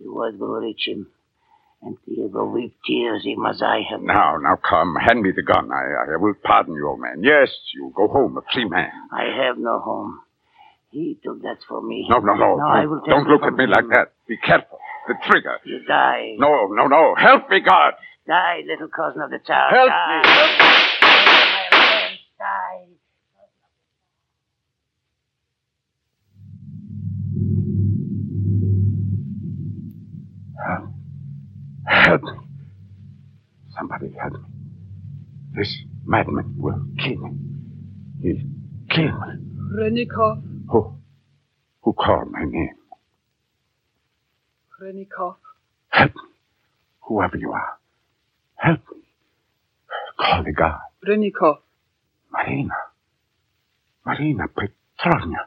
Will 0.00 0.60
reach 0.60 0.86
him. 0.86 1.08
And 1.80 1.96
he 2.06 2.20
will 2.20 2.50
weep 2.50 2.74
tears 2.86 3.24
him 3.24 3.46
as 3.46 3.62
I 3.62 3.80
have. 3.90 4.00
Now, 4.02 4.36
now, 4.42 4.56
come. 4.56 4.96
Hand 4.96 5.22
me 5.22 5.30
the 5.34 5.42
gun. 5.42 5.70
I, 5.72 6.12
I 6.14 6.16
will 6.16 6.34
pardon 6.42 6.74
you, 6.74 6.88
old 6.88 7.00
man. 7.00 7.22
Yes, 7.22 7.48
you 7.74 7.92
go 7.96 8.08
home 8.08 8.36
a 8.36 8.40
free 8.52 8.64
man. 8.68 8.90
I 9.12 9.44
have 9.44 9.58
no 9.58 9.78
home. 9.78 10.20
He 10.90 11.18
took 11.22 11.42
that 11.42 11.58
for 11.68 11.80
me. 11.80 12.06
No, 12.10 12.18
no, 12.18 12.34
no. 12.34 12.56
No, 12.56 12.66
I 12.66 12.86
will 12.86 13.00
take 13.00 13.10
Don't 13.10 13.28
look 13.28 13.42
at 13.42 13.52
me 13.52 13.64
him. 13.64 13.70
like 13.70 13.88
that. 13.92 14.12
Be 14.26 14.36
careful. 14.38 14.78
The 15.06 15.14
trigger. 15.30 15.58
You 15.64 15.84
die. 15.86 16.34
No, 16.38 16.66
no, 16.66 16.86
no. 16.88 17.14
Help 17.16 17.48
me, 17.48 17.60
God. 17.60 17.92
Die, 18.26 18.60
little 18.66 18.88
cousin 18.88 19.22
of 19.22 19.30
the 19.30 19.38
Tsar. 19.38 19.70
Help 19.70 19.88
die. 19.88 20.22
me. 20.22 20.87
Help 32.08 32.22
me. 32.22 32.30
Somebody 33.76 34.14
help 34.18 34.32
me. 34.32 34.48
This 35.54 35.76
madman 36.06 36.54
will 36.56 36.80
kill 36.98 37.18
me. 37.18 37.36
He'll 38.22 38.40
kill 38.88 39.12
me. 39.12 39.34
Renikov, 39.76 40.42
Who? 40.70 40.94
Who 41.82 41.92
called 41.92 42.32
my 42.32 42.44
name? 42.44 42.76
Renikov, 44.80 45.36
Help 45.90 46.14
me. 46.14 46.22
Whoever 47.02 47.36
you 47.36 47.52
are. 47.52 47.78
Help 48.56 48.80
me. 48.90 49.02
Call 50.18 50.44
the 50.44 50.52
guard. 50.52 50.80
Renikov. 51.06 51.58
Marina. 52.32 52.74
Marina 54.06 54.44
Petrovna. 54.48 55.40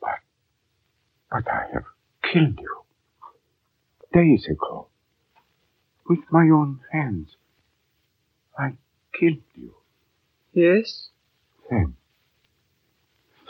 But, 0.00 0.20
but 1.30 1.46
I 1.52 1.64
have 1.74 1.84
killed 2.32 2.58
you. 2.58 2.76
Days 4.14 4.48
ago. 4.50 4.89
With 6.10 6.26
my 6.32 6.48
own 6.52 6.80
hands. 6.90 7.36
I 8.58 8.72
killed 9.16 9.44
you. 9.54 9.74
Yes? 10.52 11.10
Then, 11.70 11.94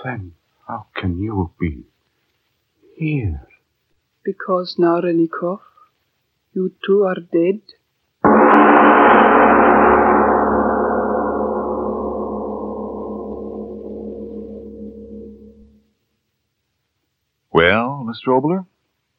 then 0.04 0.32
how 0.68 0.88
can 0.94 1.18
you 1.18 1.52
be 1.58 1.84
here? 2.98 3.48
Because 4.22 4.74
now, 4.78 5.00
Renikov, 5.00 5.60
you 6.52 6.74
two 6.84 7.02
are 7.04 7.20
dead. 7.32 7.62
Well, 17.50 18.06
Mr. 18.06 18.28
Oboler, 18.38 18.66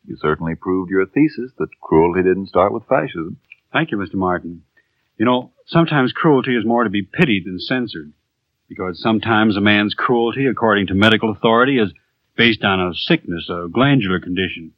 you 0.05 0.17
certainly 0.19 0.55
proved 0.55 0.89
your 0.89 1.05
thesis 1.05 1.51
that 1.57 1.79
cruelty 1.81 2.23
didn't 2.23 2.49
start 2.49 2.73
with 2.73 2.87
fascism. 2.87 3.37
Thank 3.71 3.91
you, 3.91 3.97
Mr. 3.97 4.15
Martin. 4.15 4.63
You 5.17 5.25
know, 5.25 5.51
sometimes 5.67 6.13
cruelty 6.13 6.55
is 6.55 6.65
more 6.65 6.83
to 6.83 6.89
be 6.89 7.03
pitied 7.03 7.45
than 7.45 7.59
censored. 7.59 8.11
Because 8.67 9.01
sometimes 9.01 9.57
a 9.57 9.61
man's 9.61 9.93
cruelty, 9.93 10.47
according 10.47 10.87
to 10.87 10.93
medical 10.93 11.29
authority, 11.31 11.77
is 11.77 11.91
based 12.37 12.63
on 12.63 12.79
a 12.79 12.93
sickness, 12.93 13.49
a 13.49 13.67
glandular 13.71 14.19
condition. 14.19 14.71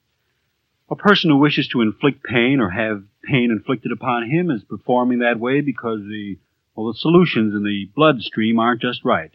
A 0.90 0.96
person 0.96 1.30
who 1.30 1.38
wishes 1.38 1.68
to 1.70 1.82
inflict 1.82 2.24
pain 2.24 2.60
or 2.60 2.70
have 2.70 3.04
pain 3.24 3.52
inflicted 3.52 3.92
upon 3.92 4.30
him 4.30 4.52
is 4.52 4.64
performing 4.64 5.20
that 5.20 5.40
way 5.40 5.62
because 5.62 6.00
the, 6.00 6.38
well, 6.76 6.92
the 6.92 6.98
solutions 6.98 7.54
in 7.54 7.64
the 7.64 7.90
bloodstream 7.96 8.60
aren't 8.60 8.82
just 8.82 9.06
right. 9.06 9.32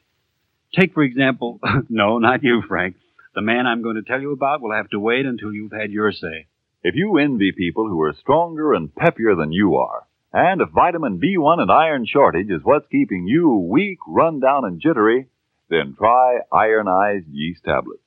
Take, 0.74 0.92
for 0.92 1.02
example, 1.02 1.60
no, 1.88 2.18
not 2.18 2.42
you, 2.42 2.62
Frank. 2.66 2.96
The 3.34 3.42
man 3.42 3.66
I'm 3.66 3.82
going 3.82 3.96
to 3.96 4.02
tell 4.02 4.20
you 4.20 4.32
about 4.32 4.60
will 4.60 4.74
have 4.74 4.88
to 4.90 5.00
wait 5.00 5.26
until 5.26 5.52
you've 5.52 5.72
had 5.72 5.90
your 5.90 6.12
say. 6.12 6.46
If 6.82 6.94
you 6.94 7.18
envy 7.18 7.52
people 7.52 7.88
who 7.88 8.00
are 8.02 8.14
stronger 8.20 8.72
and 8.72 8.94
peppier 8.94 9.36
than 9.36 9.52
you 9.52 9.76
are, 9.76 10.06
and 10.32 10.60
if 10.60 10.68
vitamin 10.70 11.20
B1 11.20 11.60
and 11.60 11.70
iron 11.70 12.06
shortage 12.06 12.50
is 12.50 12.62
what's 12.62 12.86
keeping 12.90 13.26
you 13.26 13.68
weak, 13.70 13.98
run 14.06 14.40
down, 14.40 14.64
and 14.64 14.80
jittery, 14.80 15.26
then 15.70 15.94
try 15.96 16.38
ironized 16.52 17.26
yeast 17.30 17.64
tablets. 17.64 18.02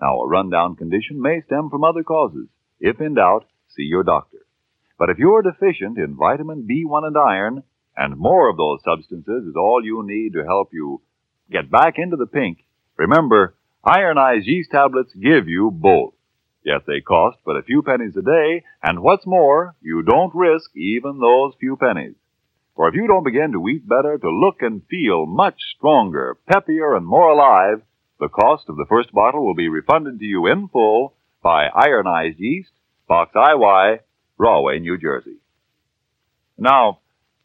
Now, 0.00 0.20
a 0.20 0.28
rundown 0.28 0.76
condition 0.76 1.20
may 1.20 1.40
stem 1.42 1.70
from 1.70 1.84
other 1.84 2.02
causes. 2.02 2.48
If 2.80 3.00
in 3.00 3.14
doubt, 3.14 3.46
see 3.74 3.82
your 3.82 4.04
doctor. 4.04 4.38
But 4.98 5.10
if 5.10 5.18
you're 5.18 5.42
deficient 5.42 5.98
in 5.98 6.16
vitamin 6.16 6.66
B1 6.70 7.06
and 7.06 7.16
iron, 7.16 7.62
and 7.96 8.16
more 8.16 8.48
of 8.48 8.56
those 8.56 8.80
substances 8.84 9.44
is 9.44 9.56
all 9.56 9.84
you 9.84 10.04
need 10.06 10.34
to 10.34 10.44
help 10.44 10.70
you 10.72 11.02
get 11.50 11.70
back 11.70 11.94
into 11.98 12.16
the 12.16 12.26
pink, 12.26 12.64
remember, 12.96 13.56
ironized 13.88 14.46
yeast 14.46 14.70
tablets 14.70 15.12
give 15.14 15.48
you 15.48 15.70
both. 15.70 16.14
Yet 16.64 16.82
they 16.86 17.00
cost 17.00 17.38
but 17.44 17.56
a 17.56 17.62
few 17.62 17.82
pennies 17.82 18.16
a 18.16 18.22
day, 18.22 18.64
and 18.82 19.00
what's 19.00 19.26
more, 19.26 19.74
you 19.80 20.02
don't 20.02 20.34
risk 20.34 20.76
even 20.76 21.18
those 21.18 21.54
few 21.58 21.76
pennies. 21.76 22.14
For 22.76 22.88
if 22.88 22.94
you 22.94 23.06
don't 23.06 23.24
begin 23.24 23.52
to 23.52 23.68
eat 23.68 23.88
better, 23.88 24.18
to 24.18 24.30
look 24.30 24.60
and 24.60 24.86
feel 24.88 25.26
much 25.26 25.56
stronger, 25.76 26.36
peppier, 26.48 26.96
and 26.96 27.06
more 27.06 27.30
alive, 27.30 27.82
the 28.20 28.28
cost 28.28 28.68
of 28.68 28.76
the 28.76 28.86
first 28.88 29.12
bottle 29.12 29.44
will 29.44 29.54
be 29.54 29.68
refunded 29.68 30.18
to 30.18 30.24
you 30.24 30.46
in 30.46 30.68
full 30.68 31.14
by 31.42 31.66
Ironized 31.66 32.38
Yeast, 32.38 32.70
Box 33.06 33.32
IY, 33.34 34.00
Rahway, 34.36 34.78
New 34.80 34.98
Jersey. 34.98 35.38
Now, 36.56 36.98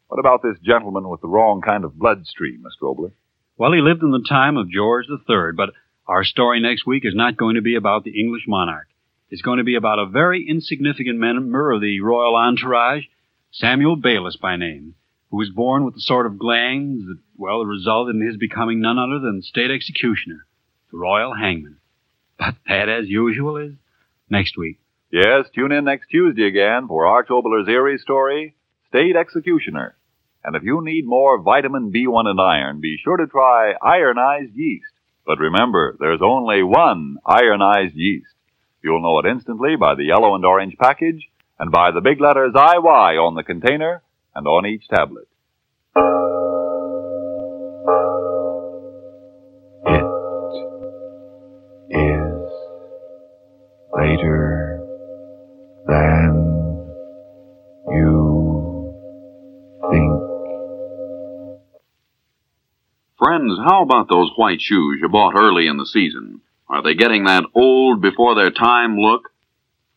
what 0.08 0.20
about 0.20 0.42
this 0.42 0.58
gentleman 0.64 1.08
with 1.08 1.20
the 1.20 1.28
wrong 1.28 1.62
kind 1.62 1.84
of 1.84 1.98
bloodstream, 1.98 2.62
Mr. 2.62 2.94
Oboler? 2.94 3.12
Well, 3.56 3.72
he 3.72 3.80
lived 3.80 4.02
in 4.02 4.10
the 4.10 4.26
time 4.28 4.56
of 4.56 4.70
George 4.70 5.06
III, 5.08 5.52
but 5.56 5.70
our 6.06 6.24
story 6.24 6.60
next 6.60 6.86
week 6.86 7.04
is 7.04 7.14
not 7.14 7.36
going 7.36 7.54
to 7.54 7.62
be 7.62 7.76
about 7.76 8.04
the 8.04 8.18
English 8.18 8.44
monarch. 8.46 8.88
It's 9.30 9.42
going 9.42 9.58
to 9.58 9.64
be 9.64 9.74
about 9.74 9.98
a 9.98 10.06
very 10.06 10.46
insignificant 10.48 11.18
member 11.18 11.72
of 11.72 11.80
the 11.80 12.00
royal 12.00 12.36
entourage, 12.36 13.04
Samuel 13.50 13.96
Bayliss 13.96 14.36
by 14.36 14.56
name, 14.56 14.94
who 15.30 15.38
was 15.38 15.50
born 15.50 15.84
with 15.84 15.94
the 15.94 16.00
sort 16.00 16.26
of 16.26 16.38
glands 16.38 17.06
that, 17.06 17.18
well, 17.36 17.64
resulted 17.64 18.16
in 18.16 18.26
his 18.26 18.36
becoming 18.36 18.80
none 18.80 18.98
other 18.98 19.18
than 19.18 19.42
state 19.42 19.70
executioner, 19.70 20.46
the 20.92 20.98
royal 20.98 21.34
hangman. 21.34 21.78
But 22.38 22.56
that, 22.68 22.88
as 22.88 23.08
usual, 23.08 23.56
is 23.56 23.72
next 24.28 24.58
week. 24.58 24.80
Yes, 25.10 25.46
tune 25.54 25.72
in 25.72 25.84
next 25.84 26.08
Tuesday 26.10 26.46
again 26.46 26.88
for 26.88 27.06
Arch 27.06 27.30
Oboler's 27.30 27.68
eerie 27.68 27.98
story, 27.98 28.56
State 28.88 29.16
Executioner. 29.16 29.96
And 30.44 30.56
if 30.56 30.64
you 30.64 30.84
need 30.84 31.06
more 31.06 31.40
vitamin 31.40 31.92
B1 31.92 32.26
and 32.26 32.40
iron, 32.40 32.80
be 32.80 32.98
sure 33.02 33.16
to 33.16 33.26
try 33.26 33.74
ironized 33.80 34.54
yeast. 34.54 34.84
But 35.26 35.38
remember, 35.38 35.96
there's 35.98 36.20
only 36.22 36.62
one 36.62 37.16
ironized 37.24 37.94
yeast. 37.94 38.34
You'll 38.82 39.02
know 39.02 39.18
it 39.20 39.26
instantly 39.26 39.76
by 39.76 39.94
the 39.94 40.04
yellow 40.04 40.34
and 40.34 40.44
orange 40.44 40.76
package 40.78 41.28
and 41.58 41.70
by 41.70 41.90
the 41.90 42.02
big 42.02 42.20
letters 42.20 42.52
IY 42.54 43.18
on 43.18 43.34
the 43.34 43.42
container 43.42 44.02
and 44.34 44.46
on 44.46 44.66
each 44.66 44.86
tablet. 44.88 45.28
It 49.86 50.04
is 51.90 52.50
later 53.94 54.63
how 63.64 63.82
about 63.82 64.08
those 64.08 64.30
white 64.36 64.60
shoes 64.60 64.98
you 65.00 65.08
bought 65.08 65.34
early 65.34 65.66
in 65.66 65.78
the 65.78 65.86
season? 65.86 66.42
Are 66.68 66.82
they 66.82 66.94
getting 66.94 67.24
that 67.24 67.44
old 67.54 68.02
before 68.02 68.34
their 68.34 68.50
time 68.50 68.98
look? 68.98 69.30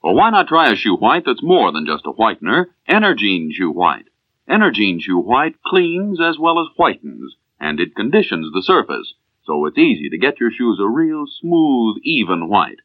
Well, 0.01 0.15
why 0.15 0.29
not 0.29 0.47
try 0.47 0.71
a 0.71 0.75
shoe 0.75 0.95
white 0.95 1.23
that's 1.25 1.43
more 1.43 1.71
than 1.73 1.85
just 1.85 2.05
a 2.05 2.13
whitener? 2.13 2.67
Energine 2.89 3.51
Shoe 3.51 3.71
White. 3.71 4.07
Energine 4.49 5.01
Shoe 5.01 5.19
White 5.19 5.61
cleans 5.65 6.21
as 6.21 6.39
well 6.39 6.61
as 6.61 6.67
whitens, 6.77 7.31
and 7.59 7.79
it 7.79 7.95
conditions 7.95 8.53
the 8.53 8.63
surface, 8.63 9.13
so 9.45 9.65
it's 9.65 9.77
easy 9.77 10.09
to 10.09 10.17
get 10.17 10.39
your 10.39 10.51
shoes 10.51 10.79
a 10.79 10.87
real 10.87 11.25
smooth, 11.41 11.97
even 12.03 12.47
white. 12.47 12.79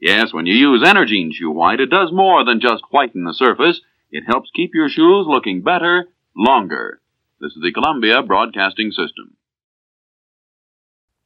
Yes, 0.00 0.32
when 0.32 0.46
you 0.46 0.54
use 0.54 0.82
Energine 0.82 1.32
Shoe 1.32 1.52
White, 1.52 1.80
it 1.80 1.90
does 1.90 2.10
more 2.12 2.44
than 2.44 2.60
just 2.60 2.82
whiten 2.90 3.24
the 3.24 3.32
surface. 3.32 3.80
It 4.10 4.24
helps 4.26 4.50
keep 4.54 4.74
your 4.74 4.88
shoes 4.88 5.26
looking 5.28 5.62
better, 5.62 6.08
longer. 6.36 7.00
This 7.40 7.52
is 7.52 7.62
the 7.62 7.72
Columbia 7.72 8.22
Broadcasting 8.22 8.90
System. 8.90 9.36